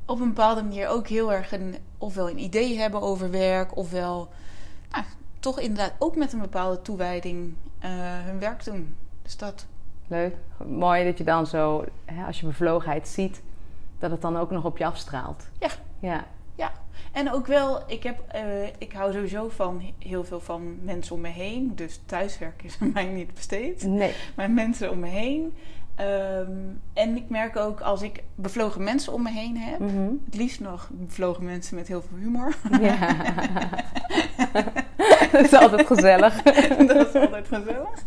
Op 0.07 0.21
een 0.21 0.29
bepaalde 0.29 0.63
manier 0.63 0.89
ook 0.89 1.09
heel 1.09 1.33
erg 1.33 1.53
een... 1.53 1.77
ofwel 1.99 2.31
een 2.31 2.39
idee 2.39 2.79
hebben 2.79 3.01
over 3.01 3.31
werk... 3.31 3.77
ofwel 3.77 4.29
nou, 4.91 5.05
toch 5.41 5.61
inderdaad 5.61 5.93
ook 5.99 6.17
met 6.17 6.33
een 6.33 6.41
bepaalde 6.41 6.83
toewijding 6.83 7.55
uh, 7.85 7.91
hun 8.25 8.39
werk 8.39 8.65
doen. 8.65 8.97
Dus 9.23 9.37
dat... 9.37 9.67
Leuk. 10.07 10.35
Mooi 10.67 11.05
dat 11.05 11.19
je 11.19 11.25
dan 11.25 11.47
zo, 11.47 11.85
hè, 12.05 12.25
als 12.25 12.41
je 12.41 12.47
bevlogenheid 12.47 13.09
ziet, 13.09 13.43
dat 13.99 14.11
het 14.11 14.21
dan 14.21 14.37
ook 14.37 14.51
nog 14.51 14.65
op 14.65 14.79
je 14.79 14.85
afstraalt. 14.85 15.49
Ja. 15.59 15.69
Ja. 15.99 16.25
Ja. 16.55 16.73
En 17.13 17.33
ook 17.33 17.47
wel, 17.47 17.83
ik, 17.87 18.03
heb, 18.03 18.35
uh, 18.35 18.67
ik 18.79 18.93
hou 18.93 19.13
sowieso 19.13 19.49
van 19.49 19.83
heel 19.99 20.25
veel 20.25 20.41
van 20.41 20.79
mensen 20.83 21.15
om 21.15 21.21
me 21.21 21.29
heen. 21.29 21.73
Dus 21.75 22.01
thuiswerken 22.07 22.67
is 22.67 22.77
aan 22.81 22.93
mij 22.93 23.05
niet 23.05 23.35
besteed. 23.35 23.83
Nee. 23.83 24.15
Maar 24.37 24.51
mensen 24.51 24.91
om 24.91 24.99
me 24.99 25.09
heen. 25.09 25.55
Um, 26.01 26.81
en 26.93 27.17
ik 27.17 27.29
merk 27.29 27.57
ook 27.57 27.81
als 27.81 28.03
ik 28.03 28.23
bevlogen 28.35 28.85
mensen 28.85 29.13
om 29.13 29.23
me 29.23 29.31
heen 29.31 29.57
heb, 29.57 29.79
mm 29.79 29.89
-hmm. 29.89 30.23
het 30.25 30.35
liefst 30.35 30.61
nog 30.61 30.89
bevlogen 30.93 31.45
mensen 31.45 31.77
met 31.77 31.89
heel 31.89 32.03
veel 32.03 32.19
humor. 32.19 32.57
Ja. 32.81 32.97
dat 35.33 35.45
is 35.45 35.53
altijd 35.53 35.87
gezellig. 35.87 36.43
dat 36.43 37.07
is 37.07 37.15
altijd 37.15 37.47
gezellig. 37.49 38.05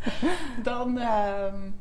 Dan, 0.64 0.98
um, 0.98 1.76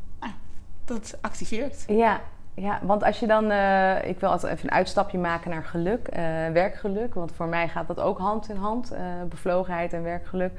dat 0.88 1.18
activeert. 1.20 1.84
Ja, 1.86 2.20
ja, 2.60 2.80
want 2.82 3.04
als 3.04 3.20
je 3.20 3.26
dan, 3.26 3.50
uh, 3.50 4.04
ik 4.04 4.20
wil 4.20 4.30
altijd 4.30 4.52
even 4.52 4.68
een 4.68 4.74
uitstapje 4.74 5.18
maken 5.18 5.50
naar 5.50 5.64
geluk, 5.64 6.08
eh, 6.08 6.22
werkgeluk, 6.52 7.14
want 7.14 7.32
voor 7.32 7.46
mij 7.46 7.68
gaat 7.68 7.86
dat 7.86 8.00
ook 8.00 8.18
hand 8.18 8.48
in 8.48 8.56
hand, 8.56 8.90
eh, 8.90 9.00
bevlogenheid 9.28 9.92
en 9.92 10.02
werkgeluk. 10.02 10.52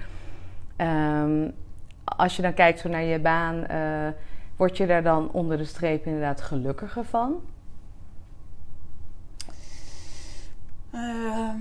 Ehm, 0.75 1.49
als 2.03 2.35
je 2.35 2.41
dan 2.41 2.53
kijkt 2.53 2.79
zo 2.79 2.89
naar 2.89 3.03
je 3.03 3.19
baan, 3.19 3.65
word 4.55 4.77
je 4.77 4.85
daar 4.85 5.03
dan 5.03 5.31
onder 5.31 5.57
de 5.57 5.65
streep 5.65 6.05
inderdaad 6.05 6.41
gelukkiger 6.41 7.05
van? 7.05 7.41
Ehm, 10.91 11.57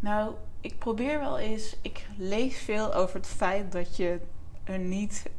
nou, 0.00 0.32
ik 0.60 0.78
probeer 0.78 1.18
wel 1.18 1.38
eens, 1.38 1.76
ik 1.82 2.06
lees 2.16 2.58
veel 2.58 2.94
over 2.94 3.16
het 3.16 3.26
feit 3.26 3.72
dat 3.72 3.96
je 3.96 4.20
er 4.64 4.78
niet 4.78 5.30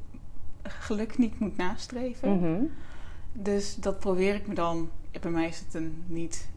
geluk 0.70 1.18
niet 1.18 1.40
moet 1.40 1.58
nastreven. 1.58 2.36
Mhm. 2.38 2.62
Dus 3.34 3.76
dat 3.76 4.00
probeer 4.00 4.36
ik 4.36 4.48
me 4.48 4.54
dan. 4.54 4.90
Bij 5.22 5.32
mij 5.32 5.48
is 5.48 5.60
het 5.60 5.74
een 5.74 6.04
niet. 6.08 6.50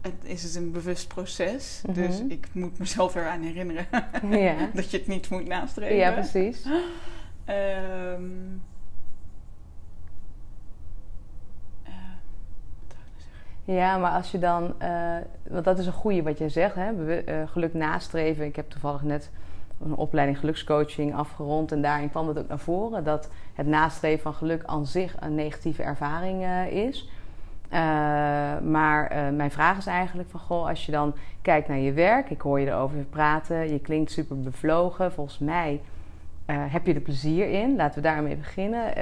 Het 0.00 0.14
is 0.22 0.42
het 0.42 0.54
een 0.54 0.72
bewust 0.72 1.08
proces. 1.08 1.82
Mhm. 1.86 1.94
Dus 1.94 2.20
ik 2.28 2.48
moet 2.52 2.78
mezelf 2.78 3.14
eraan 3.14 3.42
herinneren 3.42 3.86
Ja. 4.44 4.54
dat 4.74 4.90
je 4.90 4.98
het 4.98 5.06
niet 5.06 5.30
moet 5.30 5.46
nastreven. 5.46 5.96
ja, 5.96 6.12
precies. 6.12 6.66
Ehm? 7.44 8.22
Ja, 13.64 13.98
maar 13.98 14.10
als 14.10 14.30
je 14.30 14.38
dan, 14.38 14.80
eh, 14.80 15.16
want 15.48 15.64
dat 15.64 15.78
is 15.78 15.86
een 15.86 15.92
goede 15.92 16.22
wat 16.22 16.38
je 16.38 16.48
zegt, 16.48 16.74
hè? 16.74 17.20
eh, 17.24 17.48
geluk 17.48 17.74
nastreven. 17.74 18.44
Ik 18.44 18.56
heb 18.56 18.70
toevallig 18.70 19.02
net 19.02 19.30
een 19.84 19.96
opleiding 19.96 20.38
gelukscoaching 20.38 21.14
afgerond 21.14 21.72
en 21.72 21.82
daarin 21.82 22.10
kwam 22.10 22.28
het 22.28 22.38
ook 22.38 22.48
naar 22.48 22.58
voren 22.58 23.04
dat 23.04 23.30
het 23.54 23.66
nastreven 23.66 24.22
van 24.22 24.34
geluk 24.34 24.62
aan 24.64 24.86
zich 24.86 25.14
een 25.20 25.34
negatieve 25.34 25.82
ervaring 25.82 26.42
eh, 26.42 26.66
is. 26.66 27.08
Eh, 27.68 27.80
maar 28.60 29.06
eh, 29.06 29.28
mijn 29.28 29.50
vraag 29.50 29.78
is 29.78 29.86
eigenlijk 29.86 30.30
van, 30.30 30.40
goh, 30.40 30.68
als 30.68 30.86
je 30.86 30.92
dan 30.92 31.14
kijkt 31.42 31.68
naar 31.68 31.78
je 31.78 31.92
werk, 31.92 32.30
ik 32.30 32.40
hoor 32.40 32.60
je 32.60 32.66
erover 32.66 32.98
praten, 33.10 33.72
je 33.72 33.80
klinkt 33.80 34.10
super 34.10 34.40
bevlogen. 34.40 35.12
Volgens 35.12 35.38
mij 35.38 35.80
heb 36.46 36.86
je 36.86 36.94
er 36.94 37.00
plezier 37.00 37.50
in. 37.50 37.76
Laten 37.76 37.94
we 37.94 38.08
daarmee 38.08 38.36
beginnen. 38.36 38.94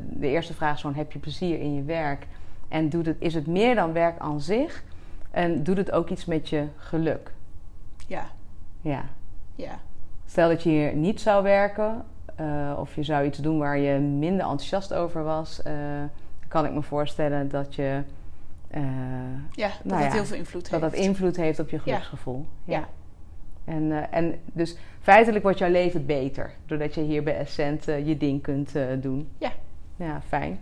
De 0.00 0.26
eerste 0.26 0.54
vraag 0.54 0.74
is 0.74 0.80
gewoon, 0.80 0.96
heb 0.96 1.12
je 1.12 1.18
plezier 1.18 1.60
in 1.60 1.74
je 1.74 1.82
werk? 1.82 2.26
En 2.68 2.88
doet 2.88 3.06
het, 3.06 3.16
is 3.18 3.34
het 3.34 3.46
meer 3.46 3.74
dan 3.74 3.92
werk 3.92 4.18
aan 4.18 4.40
zich? 4.40 4.82
En 5.30 5.62
doet 5.62 5.76
het 5.76 5.90
ook 5.90 6.08
iets 6.08 6.24
met 6.24 6.48
je 6.48 6.66
geluk? 6.76 7.32
Ja, 8.06 8.26
Ja. 8.80 9.04
ja. 9.54 9.78
Stel 10.28 10.48
dat 10.48 10.62
je 10.62 10.68
hier 10.68 10.94
niet 10.94 11.20
zou 11.20 11.42
werken, 11.42 12.04
eh, 12.34 12.76
of 12.78 12.94
je 12.94 13.02
zou 13.02 13.26
iets 13.26 13.38
doen 13.38 13.58
waar 13.58 13.78
je 13.78 13.98
minder 13.98 14.46
enthousiast 14.46 14.94
over 14.94 15.24
was, 15.24 15.62
eh, 15.62 15.72
kan 16.48 16.64
ik 16.64 16.72
me 16.72 16.82
voorstellen 16.82 17.48
dat 17.48 17.74
je 17.74 18.02
eh, 18.68 18.82
Ja, 19.50 19.68
dat 19.68 19.84
Nou 19.84 20.02
het 20.02 20.12
ja, 20.12 20.18
heel 20.18 20.24
veel 20.24 20.36
invloed 20.36 20.70
dat 20.70 20.80
heeft. 20.80 20.92
dat 20.92 21.02
invloed 21.04 21.36
heeft 21.36 21.58
op 21.58 21.68
je 21.68 21.78
geluksgevoel. 21.78 22.46
Ja. 22.64 22.88
En, 23.64 23.92
eh, 23.92 24.18
en 24.18 24.40
dus 24.44 24.76
feitelijk 25.00 25.42
wordt 25.42 25.58
jouw 25.58 25.70
leven 25.70 26.06
beter 26.06 26.50
doordat 26.66 26.94
je 26.94 27.00
hier 27.00 27.22
bij 27.22 27.36
Essent 27.36 27.84
je 27.84 28.16
ding 28.18 28.42
kunt 28.42 28.72
doen. 29.00 29.28
Ja. 29.38 29.52
Ja, 29.96 30.20
fijn. 30.28 30.58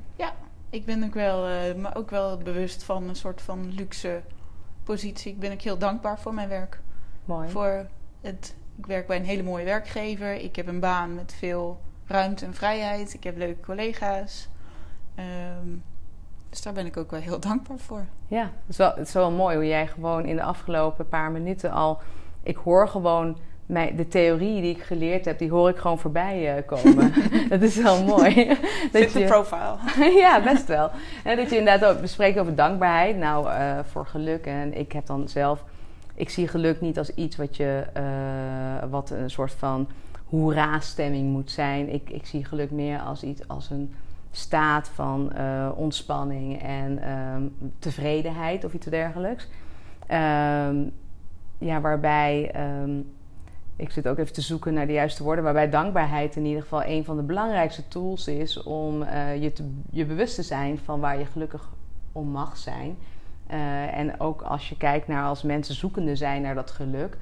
Ik 0.71 0.85
ben 0.85 1.05
ook 1.05 1.15
wel, 1.15 1.47
maar 1.77 1.97
ook 1.97 2.11
wel 2.11 2.37
bewust 2.39 2.83
van 2.83 3.09
een 3.09 3.17
soort 3.17 3.43
van 3.43 3.73
luxe 3.75 4.21
positie. 4.83 5.33
Ik 5.33 5.39
ben 5.39 5.53
ook 5.53 5.61
heel 5.61 5.79
dankbaar 5.79 6.19
voor 6.19 6.35
mijn 6.35 6.49
werk. 6.49 6.81
Mooi. 7.25 7.49
Voor 7.49 7.87
het, 8.21 8.55
ik 8.79 8.87
werk 8.87 9.07
bij 9.07 9.17
een 9.17 9.25
hele 9.25 9.43
mooie 9.43 9.65
werkgever. 9.65 10.35
Ik 10.35 10.57
heb 10.57 10.67
een 10.67 10.81
baan 10.81 11.15
met 11.15 11.35
veel 11.39 11.81
ruimte 12.07 12.45
en 12.45 12.55
vrijheid. 12.55 13.15
Ik 13.15 13.25
heb 13.25 13.37
leuke 13.37 13.61
collega's. 13.61 14.49
Ehm, 15.15 15.69
dus 16.51 16.63
daar 16.63 16.73
ben 16.73 16.87
ik 16.87 16.97
ook 16.97 17.11
wel 17.11 17.21
heel 17.21 17.41
dankbaar 17.49 17.79
voor. 17.79 18.05
Ja, 18.29 18.43
het 18.43 18.69
is, 18.69 18.77
wel, 18.77 18.95
het 18.95 19.07
is 19.07 19.15
wel 19.15 19.31
mooi 19.31 19.57
hoe 19.57 19.67
jij 19.67 19.87
gewoon 19.87 20.25
in 20.25 20.37
de 20.37 20.43
afgelopen 20.43 21.09
paar 21.09 21.31
minuten 21.31 21.71
al... 21.71 21.99
Ik 22.43 22.57
hoor 22.57 22.89
gewoon 22.89 23.37
mijn, 23.67 23.97
de 23.97 24.09
theorie 24.09 24.61
die 24.61 24.75
ik 24.75 24.83
geleerd 24.83 25.25
heb, 25.25 25.39
die 25.39 25.51
hoor 25.51 25.69
ik 25.69 25.77
gewoon 25.77 25.99
voorbij 25.99 26.57
eh, 26.57 26.67
komen. 26.67 27.13
dat 27.49 27.63
is 27.63 27.77
wel 27.77 28.05
mooi. 28.05 28.57
Fit 28.93 29.13
the 29.13 29.25
profile. 29.27 29.77
ja, 30.21 30.43
best 30.43 30.67
wel. 30.67 30.91
En 31.25 31.37
dat 31.37 31.51
je 31.51 31.59
inderdaad 31.59 31.95
ook 31.95 32.01
bespreekt 32.01 32.39
over 32.39 32.55
dankbaarheid. 32.55 33.17
Nou, 33.17 33.51
eh, 33.51 33.79
voor 33.91 34.07
geluk. 34.07 34.47
En 34.47 34.79
ik 34.79 34.93
heb 34.93 35.07
dan 35.07 35.29
zelf... 35.29 35.65
Ik 36.17 36.31
zie 36.31 36.49
geluk 36.49 36.81
niet 36.81 36.99
als 36.99 37.15
iets 37.15 37.37
wat 37.37 37.57
je... 37.57 37.85
eh, 37.93 38.91
wat 38.91 39.11
een 39.11 39.31
soort 39.31 39.53
van 39.53 39.89
hoera-stemming 40.25 41.31
moet 41.31 41.51
zijn. 41.51 41.93
Ik, 41.93 42.11
ik 42.11 42.27
zie 42.27 42.45
geluk 42.45 42.71
meer 42.71 42.99
als 42.99 43.23
iets 43.23 43.49
als 43.49 43.71
een 43.71 43.95
staat 44.31 44.89
van 44.89 45.33
eh, 45.33 45.71
ontspanning 45.75 46.63
en 46.63 46.99
ehm, 47.03 47.43
tevredenheid 47.79 48.65
of 48.65 48.75
iets 48.75 48.87
dergelijks. 48.87 49.49
Ehm, 50.07 50.77
ja, 51.59 51.81
waarbij... 51.81 52.51
ehm, 52.53 52.99
ik 53.77 53.91
zit 53.91 54.09
ook 54.09 54.19
even 54.19 54.33
te 54.33 54.41
zoeken 54.41 54.75
naar 54.75 54.87
de 54.87 54.93
juiste 54.93 55.23
woorden, 55.23 55.45
waarbij 55.45 55.71
dankbaarheid 55.71 56.37
in 56.37 56.45
ieder 56.45 56.63
geval 56.63 56.85
een 56.85 57.05
van 57.05 57.17
de 57.17 57.23
belangrijkste 57.23 57.89
tools 57.89 58.29
is 58.29 58.63
om 58.63 59.03
eh, 59.03 59.43
je, 59.43 59.53
je 59.91 60.05
bewust 60.05 60.35
te 60.35 60.43
zijn 60.43 60.79
van 60.79 61.01
waar 61.01 61.19
je 61.19 61.25
gelukkig 61.25 61.69
om 62.13 62.29
mag 62.29 62.57
zijn. 62.57 62.97
Eh, 63.47 63.99
en 63.99 64.21
ook 64.21 64.43
als 64.43 64.69
je 64.69 64.77
kijkt 64.77 65.09
naar 65.09 65.25
als 65.25 65.43
mensen 65.43 65.75
zoekende 65.75 66.17
zijn 66.17 66.43
naar 66.43 66.55
dat 66.55 66.71
geluk, 66.71 67.17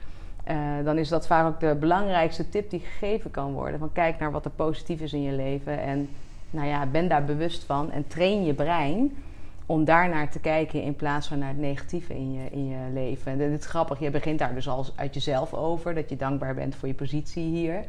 eh, 0.44 0.56
dan 0.84 0.98
is 0.98 1.08
dat 1.08 1.26
vaak 1.26 1.46
ook 1.46 1.60
de 1.60 1.76
belangrijkste 1.80 2.48
tip 2.48 2.70
die 2.70 2.80
gegeven 2.80 3.30
kan 3.30 3.52
worden. 3.52 3.78
Van 3.78 3.92
kijk 3.92 4.18
naar 4.18 4.30
wat 4.30 4.44
er 4.44 4.50
positief 4.50 5.00
is 5.00 5.12
in 5.12 5.22
je 5.22 5.32
leven 5.32 5.80
en 5.80 6.08
nou 6.50 6.68
ja, 6.68 6.86
ben 6.86 7.08
daar 7.08 7.24
bewust 7.24 7.64
van 7.64 7.90
en 7.90 8.06
train 8.06 8.44
je 8.44 8.54
brein 8.54 9.16
om 9.66 9.84
daarnaar 9.84 10.30
te 10.30 10.38
kijken 10.38 10.82
in 10.82 10.96
plaats 10.96 11.26
van 11.26 11.38
naar 11.38 11.48
het 11.48 11.58
negatieve 11.58 12.14
in 12.14 12.32
je, 12.32 12.50
in 12.50 12.68
je 12.68 12.92
leven. 12.92 13.32
En 13.32 13.38
dit 13.38 13.60
is 13.60 13.66
grappig, 13.66 13.98
je 13.98 14.10
begint 14.10 14.38
daar 14.38 14.54
dus 14.54 14.68
al 14.68 14.86
uit 14.94 15.14
jezelf 15.14 15.54
over, 15.54 15.94
dat 15.94 16.08
je 16.08 16.16
dankbaar 16.16 16.54
bent 16.54 16.74
voor 16.74 16.88
je 16.88 16.94
positie 16.94 17.44
hier. 17.44 17.84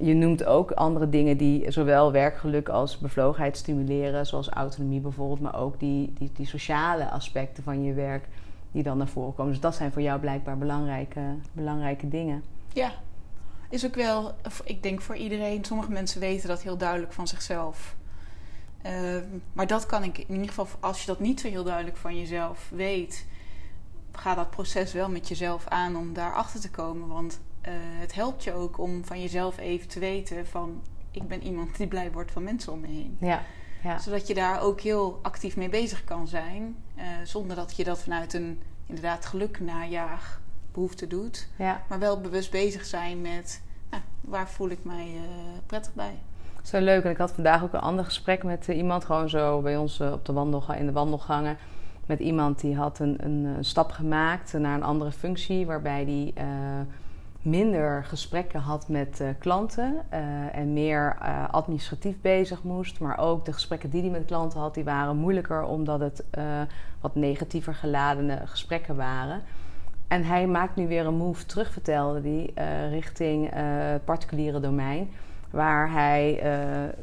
Je 0.00 0.14
noemt 0.14 0.44
ook 0.44 0.70
andere 0.70 1.08
dingen 1.08 1.36
die 1.36 1.70
zowel 1.70 2.12
werkgeluk 2.12 2.68
als 2.68 2.98
bevlogenheid 2.98 3.56
stimuleren, 3.56 4.26
zoals 4.26 4.48
autonomie 4.48 5.00
bijvoorbeeld, 5.00 5.40
maar 5.40 5.60
ook 5.60 5.80
die, 5.80 6.12
die, 6.18 6.30
die 6.34 6.46
sociale 6.46 7.10
aspecten 7.10 7.62
van 7.62 7.82
je 7.84 7.92
werk 7.92 8.28
die 8.72 8.82
dan 8.82 8.98
naar 8.98 9.08
voren 9.08 9.34
komen. 9.34 9.52
Dus 9.52 9.60
dat 9.60 9.74
zijn 9.74 9.92
voor 9.92 10.02
jou 10.02 10.20
blijkbaar 10.20 10.58
belangrijke, 10.58 11.20
belangrijke 11.52 12.08
dingen. 12.08 12.42
Ja, 12.72 12.92
is 13.68 13.86
ook 13.86 13.94
wel, 13.94 14.34
ik 14.64 14.82
denk 14.82 15.00
voor 15.00 15.16
iedereen, 15.16 15.64
sommige 15.64 15.90
mensen 15.90 16.20
weten 16.20 16.48
dat 16.48 16.62
heel 16.62 16.76
duidelijk 16.76 17.12
van 17.12 17.28
zichzelf. 17.28 17.96
Uh, 18.86 19.16
maar 19.52 19.66
dat 19.66 19.86
kan 19.86 20.02
ik 20.02 20.18
in 20.18 20.30
ieder 20.30 20.48
geval, 20.48 20.66
als 20.80 21.00
je 21.00 21.06
dat 21.06 21.20
niet 21.20 21.40
zo 21.40 21.48
heel 21.48 21.64
duidelijk 21.64 21.96
van 21.96 22.18
jezelf 22.18 22.70
weet, 22.74 23.26
ga 24.12 24.34
dat 24.34 24.50
proces 24.50 24.92
wel 24.92 25.08
met 25.08 25.28
jezelf 25.28 25.66
aan 25.66 25.96
om 25.96 26.12
daarachter 26.12 26.60
te 26.60 26.70
komen. 26.70 27.08
Want 27.08 27.40
uh, 27.68 27.72
het 27.74 28.14
helpt 28.14 28.44
je 28.44 28.52
ook 28.52 28.78
om 28.78 29.04
van 29.04 29.20
jezelf 29.20 29.58
even 29.58 29.88
te 29.88 29.98
weten 29.98 30.46
van 30.46 30.82
ik 31.10 31.28
ben 31.28 31.42
iemand 31.42 31.76
die 31.76 31.86
blij 31.86 32.12
wordt 32.12 32.32
van 32.32 32.42
mensen 32.42 32.72
om 32.72 32.80
me 32.80 32.86
heen. 32.86 33.16
Ja, 33.20 33.42
ja. 33.82 33.98
Zodat 33.98 34.26
je 34.26 34.34
daar 34.34 34.60
ook 34.60 34.80
heel 34.80 35.18
actief 35.22 35.56
mee 35.56 35.68
bezig 35.68 36.04
kan 36.04 36.28
zijn, 36.28 36.76
uh, 36.96 37.04
zonder 37.24 37.56
dat 37.56 37.76
je 37.76 37.84
dat 37.84 38.02
vanuit 38.02 38.34
een 38.34 38.60
inderdaad 38.86 39.26
geluk 39.26 39.60
najaag 39.60 40.40
behoefte 40.72 41.06
doet. 41.06 41.48
Ja. 41.56 41.82
Maar 41.88 41.98
wel 41.98 42.20
bewust 42.20 42.50
bezig 42.50 42.84
zijn 42.84 43.20
met 43.20 43.62
nou, 43.90 44.02
waar 44.20 44.48
voel 44.48 44.68
ik 44.68 44.84
mij 44.84 45.06
uh, 45.14 45.22
prettig 45.66 45.94
bij. 45.94 46.14
Zo 46.62 46.80
leuk. 46.80 47.04
En 47.04 47.10
ik 47.10 47.16
had 47.16 47.32
vandaag 47.32 47.62
ook 47.62 47.72
een 47.72 47.80
ander 47.80 48.04
gesprek 48.04 48.42
met 48.42 48.68
iemand, 48.68 49.04
gewoon 49.04 49.28
zo 49.28 49.60
bij 49.60 49.76
ons 49.76 50.00
op 50.00 50.24
de 50.24 50.32
wandel, 50.32 50.74
in 50.74 50.86
de 50.86 50.92
wandelgangen. 50.92 51.56
Met 52.06 52.18
iemand 52.18 52.60
die 52.60 52.76
had 52.76 52.98
een, 52.98 53.16
een, 53.24 53.44
een 53.44 53.64
stap 53.64 53.90
gemaakt 53.90 54.52
naar 54.52 54.74
een 54.74 54.82
andere 54.82 55.12
functie, 55.12 55.66
waarbij 55.66 56.04
die 56.04 56.32
uh, 56.38 56.44
minder 57.42 58.04
gesprekken 58.04 58.60
had 58.60 58.88
met 58.88 59.22
klanten 59.38 60.10
en 60.52 60.72
meer 60.72 61.16
administratief 61.50 62.20
bezig 62.20 62.62
moest. 62.62 63.00
Maar 63.00 63.18
ook 63.18 63.44
de 63.44 63.52
gesprekken 63.52 63.90
die 63.90 64.00
hij 64.00 64.10
met 64.10 64.24
klanten 64.24 64.60
had, 64.60 64.74
die 64.74 64.84
waren 64.84 65.16
moeilijker 65.16 65.62
omdat 65.62 66.00
het 66.00 66.24
wat 67.00 67.14
negatiever 67.14 67.74
geladene 67.74 68.38
gesprekken 68.44 68.96
waren. 68.96 69.42
En 70.08 70.24
hij 70.24 70.46
maakt 70.46 70.76
nu 70.76 70.88
weer 70.88 71.06
een 71.06 71.14
move 71.14 71.46
terug, 71.46 71.72
vertelde 71.72 72.20
die, 72.20 72.52
richting 72.90 73.50
het 73.52 74.04
particuliere 74.04 74.60
domein 74.60 75.10
waar 75.50 75.92
hij 75.92 76.42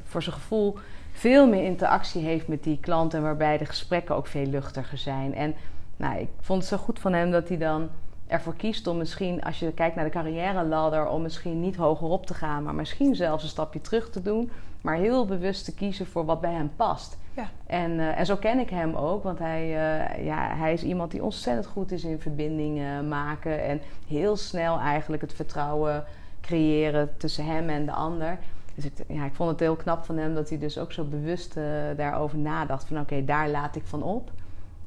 voor 0.04 0.22
zijn 0.22 0.36
gevoel 0.36 0.78
veel 1.12 1.48
meer 1.48 1.64
interactie 1.64 2.22
heeft 2.22 2.48
met 2.48 2.64
die 2.64 2.80
klanten, 2.80 3.22
waarbij 3.22 3.58
de 3.58 3.66
gesprekken 3.66 4.16
ook 4.16 4.28
veel 4.28 4.46
luchtiger 4.46 4.98
zijn. 4.98 5.36
En 5.36 5.56
nou, 5.96 6.20
ik 6.20 6.30
vond 6.40 6.60
het 6.60 6.70
zo 6.70 6.78
goed 6.78 7.00
van 7.00 7.14
hem 7.14 7.32
dat 7.32 7.48
hij 7.48 7.58
dan 7.58 7.90
ervoor 8.28 8.56
kiest 8.56 8.88
om 8.88 8.98
misschien, 8.98 9.44
als 9.44 9.60
je 9.60 9.72
kijkt 9.72 9.96
naar 9.96 10.06
de 10.06 10.12
carrière 10.12 10.64
ladder, 10.64 11.08
om 11.08 11.22
misschien 11.22 11.60
niet 11.60 11.76
hoger 11.76 12.08
op 12.08 12.26
te 12.26 12.34
gaan, 12.34 12.64
maar 12.64 12.76
misschien 12.76 13.16
zelfs 13.16 13.44
een 13.44 13.50
stapje 13.50 13.82
terug 13.82 14.10
te 14.10 14.22
doen, 14.22 14.52
maar 14.82 14.96
heel 14.96 15.26
bewust 15.26 15.66
te 15.66 15.74
kiezen 15.74 16.06
voor 16.06 16.26
wat 16.26 16.42
bij 16.42 16.54
hem 16.54 16.72
past. 16.76 17.18
Ja. 17.34 17.50
En, 17.66 17.92
uh, 17.92 18.20
en 18.20 18.26
zo 18.26 18.36
ken 18.36 18.60
ik 18.60 18.70
hem 18.70 18.96
ook, 18.96 19.24
want 19.24 19.40
hij, 19.40 19.64
uh, 19.66 20.26
ja, 20.26 20.56
hij 20.56 20.74
is 20.74 20.84
iemand 20.84 21.12
die 21.12 21.24
ontzettend 21.24 21.66
goed 21.66 21.92
is 21.92 22.04
in 22.04 22.20
verbindingen 22.20 23.08
maken 23.08 23.64
en 23.64 23.82
heel 24.08 24.36
snel 24.36 24.80
eigenlijk 24.80 25.22
het 25.22 25.34
vertrouwen 25.34 26.04
creëren 26.42 27.18
tussen 27.18 27.46
hem 27.46 27.70
en 27.70 27.86
de 27.86 27.92
ander. 27.92 28.38
Dus 28.76 28.86
ik, 28.86 28.94
ja, 29.08 29.26
ik 29.26 29.34
vond 29.34 29.50
het 29.50 29.60
heel 29.60 29.76
knap 29.76 30.06
van 30.06 30.18
hem 30.18 30.34
dat 30.34 30.50
hij 30.50 30.58
dus 30.58 30.78
ook 30.78 30.92
zo 30.92 31.04
bewust 31.04 31.58
uh, 31.58 31.64
daarover 31.98 32.38
nadacht. 32.38 32.88
Van 32.88 33.00
oké, 33.00 33.14
okay, 33.14 33.26
daar 33.26 33.50
laat 33.50 33.76
ik 33.76 33.86
van 33.86 34.04
op. 34.04 34.32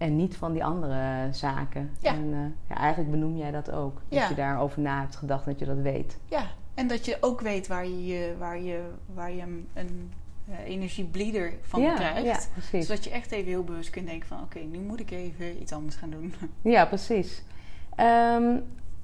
En 0.00 0.16
niet 0.16 0.36
van 0.36 0.52
die 0.52 0.64
andere 0.64 1.28
zaken. 1.32 1.90
Ja. 1.98 2.12
En 2.12 2.24
uh, 2.24 2.38
ja, 2.68 2.76
eigenlijk 2.76 3.10
benoem 3.10 3.36
jij 3.36 3.50
dat 3.50 3.70
ook. 3.70 4.00
Ja. 4.08 4.20
Dat 4.20 4.28
je 4.28 4.34
daarover 4.34 4.80
na 4.80 5.00
hebt 5.00 5.16
gedacht 5.16 5.44
dat 5.44 5.58
je 5.58 5.64
dat 5.64 5.76
weet. 5.76 6.18
Ja, 6.28 6.42
en 6.74 6.88
dat 6.88 7.04
je 7.04 7.16
ook 7.20 7.40
weet 7.40 7.66
waar 7.66 7.86
je, 7.86 8.34
waar 8.38 8.60
je, 8.60 8.80
waar 9.14 9.32
je 9.32 9.42
een, 9.74 10.12
uh, 10.48 10.54
energieblieder 10.64 11.52
van 11.62 11.80
Ja, 11.80 11.94
krijgt. 11.94 12.50
ja. 12.72 12.80
Zodat 12.80 13.04
je 13.04 13.10
echt 13.10 13.30
even 13.32 13.50
heel 13.50 13.64
bewust 13.64 13.90
kunt 13.90 14.06
denken 14.06 14.28
van... 14.28 14.40
oké, 14.40 14.58
nu 14.58 14.78
moet 14.78 15.00
ik 15.00 15.10
even 15.10 15.60
iets 15.60 15.72
anders 15.72 15.96
gaan 15.96 16.10
doen. 16.10 16.34
Ja, 16.62 16.86
precies. 16.86 17.42
Ehm, 17.96 18.56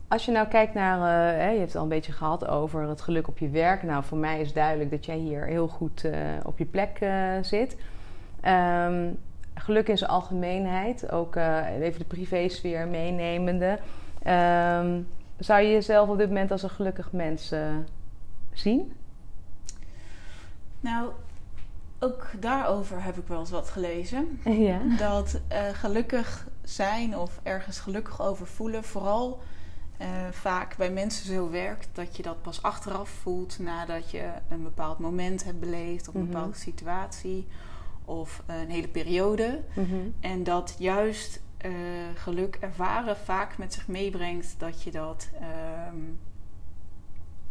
als 0.09 0.25
je 0.25 0.33
nou 0.33 0.49
kijkt 0.49 0.75
naar, 0.75 0.99
eh, 0.99 1.41
hè, 1.41 1.51
je 1.51 1.59
hebt 1.59 1.69
het 1.69 1.77
al 1.77 1.83
een 1.83 1.89
beetje 1.89 2.13
gehad 2.13 2.47
over 2.47 2.89
het 2.89 3.01
geluk 3.01 3.29
op 3.29 3.39
je 3.39 3.49
werk. 3.49 3.83
Nou, 3.83 4.05
voor 4.05 4.19
mij 4.19 4.41
is 4.41 4.53
duidelijk 4.53 4.91
dat 4.91 5.07
jij 5.07 5.17
hier 5.17 5.47
heel 5.47 5.69
goed 5.69 6.05
eh, 6.05 6.21
op 6.43 6.59
je 6.59 6.65
plek 6.65 6.97
eh, 7.01 7.33
zit. 7.43 7.77
Ehm, 8.41 9.09
geluk 9.61 9.89
in 9.89 9.99
zijn 9.99 10.11
algemeenheid, 10.11 11.11
ook 11.11 11.37
eh, 11.37 11.67
even 11.81 11.99
de 11.99 12.05
privésfeer 12.05 12.89
meenemende. 12.89 13.79
Ehm, 14.23 15.01
zou 15.39 15.61
je 15.61 15.71
jezelf 15.73 16.09
op 16.09 16.19
dit 16.19 16.29
moment 16.29 16.51
als 16.51 16.63
een 16.63 16.71
gelukkig 16.71 17.13
mens 17.13 17.51
eh, 17.51 17.77
zien? 18.53 18.93
Nou, 20.81 21.11
ook 21.99 22.27
daarover 22.41 23.03
heb 23.03 23.17
ik 23.17 23.27
wel 23.27 23.39
eens 23.39 23.51
wat 23.51 23.69
gelezen. 23.69 24.41
ja. 24.69 24.79
Dat 24.99 25.41
eh, 25.49 25.69
gelukkig 25.73 26.47
zijn 26.63 27.17
of 27.17 27.41
ergens 27.43 27.79
gelukkig 27.79 28.23
over 28.23 28.47
voelen... 28.47 28.85
vooral 28.85 29.41
vaak 30.31 30.77
bij 30.77 30.91
mensen 30.91 31.27
zo 31.35 31.51
werkt... 31.51 31.89
dat 31.93 32.17
je 32.17 32.23
dat 32.23 32.43
pas 32.43 32.63
achteraf 32.63 33.09
voelt 33.09 33.59
nadat 33.59 34.11
je 34.11 34.29
een 34.49 34.63
bepaald 34.63 34.99
moment 34.99 35.45
hebt 35.45 35.61
beleefd... 35.61 36.09
of 36.09 36.15
een 36.15 36.21
Mhm. 36.21 36.31
bepaalde 36.31 36.57
situatie 36.57 37.47
of 38.07 38.43
een 38.47 38.71
hele 38.71 38.89
periode... 38.89 39.63
Mhm. 39.75 39.97
En 40.21 40.45
dat 40.45 40.75
juist 40.79 41.43
eh, 41.57 41.73
geluk 42.15 42.57
ervaren 42.61 43.17
vaak 43.17 43.59
met 43.59 43.75
zich 43.75 43.89
meebrengt 43.89 44.55
dat 44.59 44.83
je 44.83 44.91
dat. 44.91 45.29
ehm, 45.41 45.97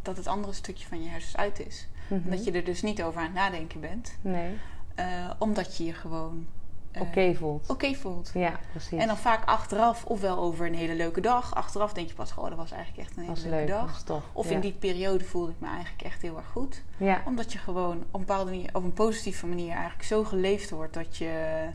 dat 0.02 0.18
het 0.18 0.28
andere 0.28 0.54
stukje 0.54 0.88
van 0.88 1.04
je 1.04 1.10
hersens 1.10 1.38
uit 1.38 1.66
is. 1.66 1.88
Mhm. 2.08 2.30
Dat 2.30 2.44
je 2.44 2.52
er 2.52 2.64
dus 2.64 2.82
niet 2.82 3.04
over 3.04 3.20
aan 3.20 3.26
het 3.26 3.36
nadenken 3.36 3.80
bent. 3.80 4.18
Nee, 4.22 4.58
eh, 4.96 5.32
omdat 5.40 5.78
je 5.78 5.86
je 5.86 5.94
gewoon 5.94 6.48
eh, 6.96 7.02
oké 7.02 7.34
voelt. 7.36 7.70
oké 7.70 7.94
voelt. 7.94 8.32
Ja, 8.34 8.60
precies. 8.72 9.00
En 9.00 9.08
dan 9.08 9.18
vaak 9.18 9.46
achteraf, 9.46 10.06
ofwel 10.06 10.38
over 10.38 10.68
een 10.68 10.74
hele 10.76 10.96
leuke 10.96 11.22
dag. 11.22 11.56
Achteraf 11.56 11.94
denk 11.94 12.08
je 12.08 12.14
pas, 12.14 12.36
oh, 12.36 12.44
dat 12.50 12.58
was 12.58 12.72
eigenlijk 12.72 13.08
echt 13.08 13.18
een 13.18 13.24
hele 13.24 13.36
was 13.36 13.44
leuke 13.44 13.56
leuk, 13.58 13.68
dag. 13.68 14.04
tof. 14.04 14.24
Of 14.34 14.50
ja. 14.50 14.56
in 14.56 14.60
die 14.60 14.74
periode 14.74 15.24
voelde 15.24 15.52
ik 15.52 15.60
me 15.60 15.68
eigenlijk 15.68 16.02
echt 16.02 16.22
heel 16.22 16.38
erg 16.38 16.48
goed. 16.48 16.84
Ja, 16.98 17.22
Omdat 17.26 17.54
je 17.54 17.58
gewoon 17.60 17.98
op 17.98 18.14
een 18.14 18.20
bepaalde 18.20 18.52
manier, 18.52 18.70
op 18.74 18.84
een 18.84 18.94
positieve 18.94 19.48
manier 19.48 19.72
eigenlijk 19.72 20.04
zo 20.04 20.24
geleefd 20.24 20.70
wordt 20.70 20.94
dat 20.94 21.18
je 21.18 21.66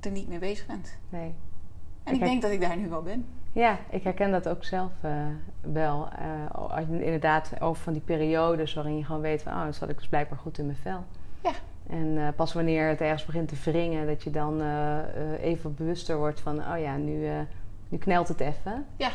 er 0.00 0.10
niet 0.10 0.28
mee 0.28 0.38
bezig 0.38 0.66
bent. 0.66 0.96
nee. 1.08 1.34
En 2.04 2.14
ik, 2.14 2.20
Ik 2.20 2.26
denk 2.26 2.42
dat 2.42 2.50
ik 2.50 2.60
daar 2.60 2.76
nu 2.76 2.88
wel 2.88 3.02
ben. 3.02 3.26
Ja, 3.52 3.78
ik 3.90 4.02
herken 4.02 4.30
dat 4.30 4.48
ook 4.48 4.64
zelf 4.64 4.92
eh, 5.00 5.26
wel. 5.60 6.08
Als 6.52 6.84
je 6.90 7.04
inderdaad 7.04 7.60
over 7.60 7.82
van 7.82 7.92
die 7.92 8.02
periodes 8.02 8.74
waarin 8.74 8.96
je 8.96 9.04
gewoon 9.04 9.20
weet 9.20 9.42
van... 9.42 9.52
oh, 9.52 9.62
dan 9.62 9.74
zat 9.74 9.88
ik 9.88 9.96
dus 9.96 10.08
blijkbaar 10.08 10.38
goed 10.38 10.58
in 10.58 10.66
mijn 10.66 10.78
vel. 10.78 11.04
Ja. 11.42 11.52
En 11.86 12.26
eh, 12.26 12.28
pas 12.36 12.52
wanneer 12.52 12.88
het 12.88 13.00
ergens 13.00 13.24
begint 13.24 13.48
te 13.48 13.70
wringen... 13.70 14.06
dat 14.06 14.22
je 14.22 14.30
dan 14.30 14.60
eh, 14.60 14.98
eh, 14.98 15.42
even 15.42 15.74
bewuster 15.74 16.16
wordt 16.16 16.40
van... 16.40 16.58
oh 16.58 16.78
ja, 16.78 16.96
nu, 16.96 17.28
nu 17.88 17.98
knelt 17.98 18.28
het 18.28 18.40
even. 18.40 18.86
Ja. 18.96 19.10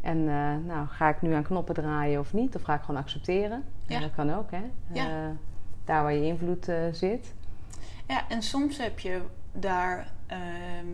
En 0.00 0.24
nou, 0.66 0.86
ga 0.86 1.08
ik 1.08 1.22
nu 1.22 1.32
aan 1.32 1.42
knoppen 1.42 1.74
draaien 1.74 2.20
of 2.20 2.32
niet? 2.32 2.56
Of 2.56 2.62
ga 2.62 2.74
ik 2.74 2.80
gewoon 2.80 3.00
accepteren? 3.00 3.64
Ja. 3.86 4.00
dat 4.00 4.14
kan 4.14 4.34
ook, 4.34 4.50
hè? 4.50 4.62
Ja. 4.92 5.32
Daar 5.84 6.02
waar 6.02 6.14
je 6.14 6.26
invloed 6.26 6.70
zit. 6.92 7.34
Ja, 8.06 8.28
en 8.28 8.42
soms 8.42 8.78
heb 8.78 8.98
je 8.98 9.20
daar, 9.52 10.12
ehm, 10.26 10.86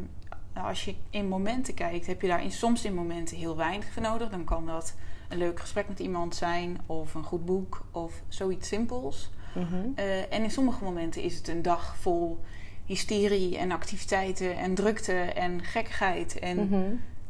nou, 0.55 0.69
als 0.69 0.85
je 0.85 0.95
in 1.11 1.29
momenten 1.29 1.75
kijkt, 1.75 2.07
heb 2.07 2.21
je 2.21 2.29
daar 2.29 2.43
in, 2.43 2.51
soms 2.51 2.85
in 2.85 2.95
momenten 2.95 3.37
heel 3.37 3.57
weinig 3.57 3.93
voor 3.93 4.03
nodig. 4.03 4.31
Dan 4.31 4.45
kan 4.45 4.67
dat 4.67 4.95
een 5.29 5.39
leuk 5.39 5.61
gesprek 5.61 5.89
met 5.89 5.99
iemand 5.99 6.35
zijn, 6.35 6.79
of 6.87 7.15
een 7.15 7.25
goed 7.25 7.45
boek, 7.45 7.85
of 7.91 8.23
zoiets 8.29 8.69
simpels. 8.69 9.31
Mhm. 9.55 9.65
Eh, 9.95 10.33
en 10.33 10.43
in 10.43 10.51
sommige 10.51 10.85
momenten 10.85 11.23
is 11.23 11.37
het 11.37 11.49
een 11.49 11.63
dag 11.63 11.97
vol 11.97 12.39
hysterie 12.87 13.59
en 13.59 13.73
activiteiten 13.73 14.57
en 14.57 14.75
drukte 14.75 15.13
en 15.13 15.63
gekkigheid. 15.65 16.39
En 16.39 16.57
Mhm. 16.69 16.81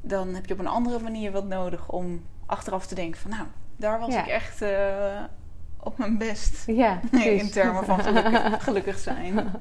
dan 0.01 0.35
heb 0.35 0.47
je 0.47 0.53
op 0.55 0.61
een 0.61 0.67
andere 0.67 0.99
manier 0.99 1.33
wat 1.33 1.47
nodig 1.47 1.89
om 1.91 2.23
achteraf 2.47 2.87
te 2.87 2.95
denken 2.95 3.21
van 3.21 3.31
nou, 3.31 3.43
daar 3.77 3.99
was 3.99 4.15
Ja. 4.15 4.21
ik 4.21 4.27
echt 4.27 4.63
eh, 4.63 5.21
op 5.81 5.99
mijn 5.99 6.19
best. 6.19 6.63
Ja. 6.67 7.01
In 7.13 7.51
termen 7.51 7.85
van 7.85 8.01
gelukkig, 8.01 8.63
gelukkig 8.65 8.99
zijn. 8.99 9.35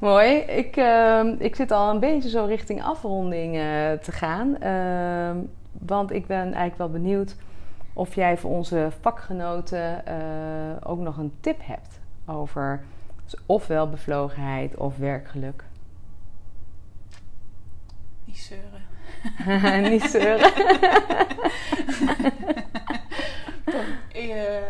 Mooi. 0.00 0.30
Ik, 0.36 0.76
ehm, 0.76 1.34
ik 1.38 1.56
zit 1.56 1.70
al 1.70 1.90
een 1.90 2.00
beetje 2.00 2.28
zo 2.28 2.44
richting 2.44 2.82
afronding 2.82 3.56
eh, 3.56 3.62
te 3.92 4.12
gaan. 4.12 4.56
Ehm, 4.60 5.36
want 5.72 6.12
ik 6.12 6.26
ben 6.26 6.42
eigenlijk 6.42 6.76
wel 6.76 6.90
benieuwd 6.90 7.36
of 8.00 8.14
jij 8.14 8.36
voor 8.36 8.50
onze 8.50 8.88
vakgenoten 9.00 10.06
eh, 10.06 10.90
ook 10.90 10.98
nog 10.98 11.16
een 11.16 11.32
tip 11.40 11.60
hebt 11.62 12.00
over 12.26 12.84
ofwel 13.46 13.88
bevlogenheid 13.88 14.76
of 14.76 14.96
werkgeluk. 14.96 15.64
Niet 18.24 18.38
zeuren. 18.38 19.90
Niet 19.90 20.02
zeuren. 20.02 20.52
Eh, 24.12 24.62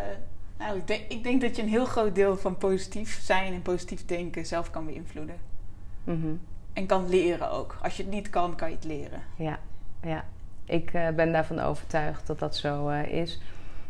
nou, 0.57 0.77
ik 0.77 0.87
denk, 0.87 1.01
ik 1.07 1.23
denk 1.23 1.41
dat 1.41 1.55
je 1.55 1.61
een 1.61 1.67
heel 1.67 1.85
groot 1.85 2.15
deel 2.15 2.37
van 2.37 2.57
positief 2.57 3.21
zijn 3.21 3.53
en 3.53 3.61
positief 3.61 4.05
denken 4.05 4.45
zelf 4.45 4.71
kan 4.71 4.85
beïnvloeden. 4.85 5.35
Mhm. 6.03 6.35
En 6.73 6.85
kan 6.85 7.09
leren 7.09 7.51
ook. 7.51 7.77
Als 7.81 7.97
je 7.97 8.03
het 8.03 8.11
niet 8.11 8.29
kan, 8.29 8.55
kan 8.55 8.69
je 8.69 8.75
het 8.75 8.83
leren. 8.83 9.21
Ja, 9.35 9.59
ja. 10.01 10.25
Ik 10.65 10.93
eh, 10.93 11.07
ben 11.09 11.31
daarvan 11.31 11.59
overtuigd 11.59 12.27
dat 12.27 12.39
dat 12.39 12.55
zo 12.55 12.87
eh, 12.87 13.07
is. 13.07 13.41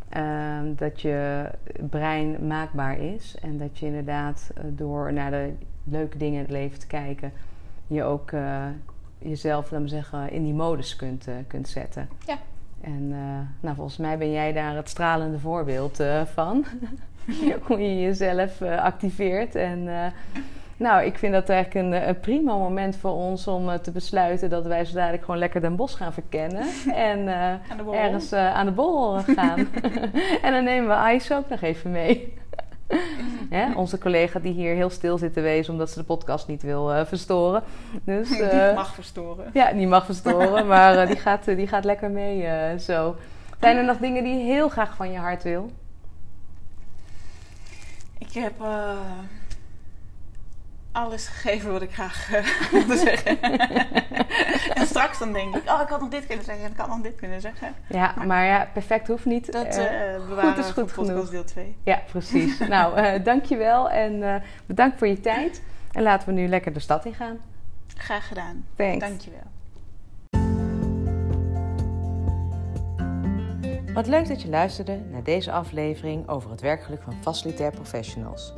Ehm, 0.10 0.76
dat 0.76 1.02
je 1.02 1.50
brein 1.90 2.48
maakbaar 2.48 3.00
is. 3.00 3.36
En 3.42 3.58
dat 3.58 3.80
je 3.80 3.86
inderdaad 3.86 4.52
eh, 4.56 4.64
door 4.68 5.14
naar 5.14 5.32
de 5.32 5.54
leuke 5.84 6.18
dingen 6.18 6.36
in 6.36 6.42
het 6.42 6.52
leven 6.52 6.80
te 6.80 6.88
kijken... 6.88 7.32
je 7.88 8.04
ook 8.04 8.32
jezelf, 9.18 9.72
laten 9.72 9.82
we 9.82 9.88
zeggen, 9.88 10.32
in 10.32 10.44
die 10.44 10.54
modus 10.54 10.96
kunt, 10.96 11.28
kunt 11.48 11.68
zetten. 11.68 12.10
Ja. 12.26 12.38
En 12.82 13.08
nou, 13.60 13.76
volgens 13.76 13.98
mij 13.98 14.18
ben 14.18 14.32
jij 14.32 14.54
daar 14.54 14.76
het 14.76 14.90
stralende 14.90 15.40
voorbeeld 15.40 16.00
eh, 16.00 16.22
van. 16.26 16.66
Hoe 17.68 17.80
je 17.80 18.02
jezelf 18.02 18.62
activeert. 18.62 19.56
En 19.56 20.14
nou, 20.82 21.06
ik 21.06 21.18
vind 21.18 21.34
dat 21.34 21.50
eigenlijk 21.50 21.86
een, 21.86 21.94
eh, 22.02 22.08
een 22.08 22.20
prima 22.20 22.54
moment 22.54 22.96
voor 22.96 23.12
ons 23.12 23.48
om 23.48 23.70
eh, 23.70 23.76
te 23.76 23.92
besluiten 23.92 24.50
dat 24.50 24.66
wij 24.66 24.86
zo 24.86 24.96
dadelijk 24.96 25.24
gewoon 25.24 25.40
lekker 25.40 25.62
Den 25.62 25.76
Bosch 25.76 25.98
gaan 25.98 26.14
verkennen. 26.14 26.66
en 27.12 27.28
eh, 27.28 28.04
ergens 28.04 28.34
aan 28.34 28.66
de 28.66 28.72
borrel 28.72 29.24
gaan. 29.36 29.68
en 30.46 30.52
dan 30.54 30.64
nemen 30.64 30.90
we 30.90 31.14
Ice 31.14 31.36
ook 31.36 31.50
nog 31.50 31.62
even 31.62 31.92
mee. 31.92 32.34
Onze 33.76 33.98
collega 33.98 34.40
die 34.40 34.54
hier 34.54 34.76
heel 34.76 34.90
stil 34.90 35.18
zit 35.18 35.34
te 35.34 35.42
wezen 35.42 35.74
omdat 35.74 35.90
ze 35.90 36.00
de 36.00 36.06
podcast 36.06 36.48
niet 36.48 36.62
wil 36.62 37.06
verstoren. 37.06 37.64
Dus, 38.04 38.30
Die 38.30 38.74
mag 38.76 38.94
verstoren. 38.94 39.50
ja, 39.54 39.74
die 39.74 39.88
mag 39.88 40.06
verstoren, 40.06 40.68
maar 40.68 41.08
die, 41.08 41.16
gaat, 41.16 41.46
die 41.46 41.68
gaat 41.68 41.86
lekker 41.86 42.10
mee 42.10 42.48
zo. 42.80 43.16
Zijn 43.60 43.78
er 43.78 43.84
nog 43.84 43.98
dingen 43.98 44.24
die 44.24 44.38
je 44.38 44.44
heel 44.44 44.70
graag 44.70 44.96
van 44.96 45.12
je 45.12 45.18
hart 45.18 45.44
wil? 45.44 45.72
Ik 48.18 48.34
heb 48.34 48.54
alles 50.92 51.28
gegeven 51.28 51.72
wat 51.72 51.82
ik 51.82 51.94
graag 51.94 52.34
eh, 52.34 52.46
wilde 52.72 52.98
zeggen. 52.98 53.42
en 54.80 54.86
straks 54.86 55.20
dan 55.20 55.34
denk 55.34 55.56
ik, 55.56 55.70
oh, 55.70 55.82
ik 55.82 55.88
had 55.88 56.00
nog 56.00 56.10
dit 56.10 56.26
kunnen 56.26 56.46
zeggen 56.46 56.66
en 56.66 56.72
ik 56.72 56.78
had 56.78 56.88
nog 56.88 57.02
dit 57.02 57.16
kunnen 57.16 57.42
zeggen. 57.42 57.74
Ja, 57.88 58.14
maar 58.26 58.46
ja, 58.46 58.70
perfect 58.74 59.08
hoeft 59.08 59.26
niet. 59.26 59.52
Dat 59.52 59.66
Eh, 59.66 60.16
eh 60.16 60.28
bewaren 60.28 60.58
is 60.58 60.68
we 60.68 60.74
goed 60.74 60.92
voor 60.92 61.06
podcast 61.06 61.10
genoeg. 61.10 61.30
deel 61.30 61.44
2. 61.44 61.76
ja, 61.84 62.02
precies. 62.12 62.60
nou, 62.76 62.96
eh 62.98 63.24
dankjewel 63.24 63.90
en 63.90 64.24
eh, 64.24 64.36
bedankt 64.66 64.98
voor 64.98 65.08
je 65.08 65.20
tijd. 65.20 65.62
En 65.92 66.04
laten 66.04 66.28
we 66.28 66.34
nu 66.34 66.48
lekker 66.48 66.74
de 66.74 66.80
stad 66.80 67.06
in 67.06 67.14
gaan. 67.14 67.38
Graag 67.96 68.28
gedaan. 68.28 68.66
Thanks. 68.76 69.00
Dankjewel. 69.08 69.50
Wat 73.94 74.08
leuk 74.08 74.28
dat 74.28 74.42
je 74.42 74.50
luisterde 74.50 75.00
naar 75.12 75.24
deze 75.24 75.52
aflevering 75.52 76.28
over 76.28 76.52
het 76.52 76.62
werkgeluk 76.62 77.02
van 77.02 77.14
facilitair 77.22 77.72
professionals. 77.72 78.54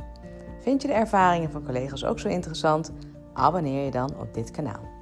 Vind 0.64 0.82
je 0.82 0.88
de 0.88 0.94
ervaringen 0.94 1.50
van 1.50 1.64
collega's 1.64 2.04
ook 2.04 2.18
zo 2.18 2.28
interessant? 2.28 2.92
Abonneer 3.32 3.84
je 3.84 3.90
dan 3.90 4.18
op 4.18 4.34
dit 4.34 4.50
kanaal. 4.50 4.92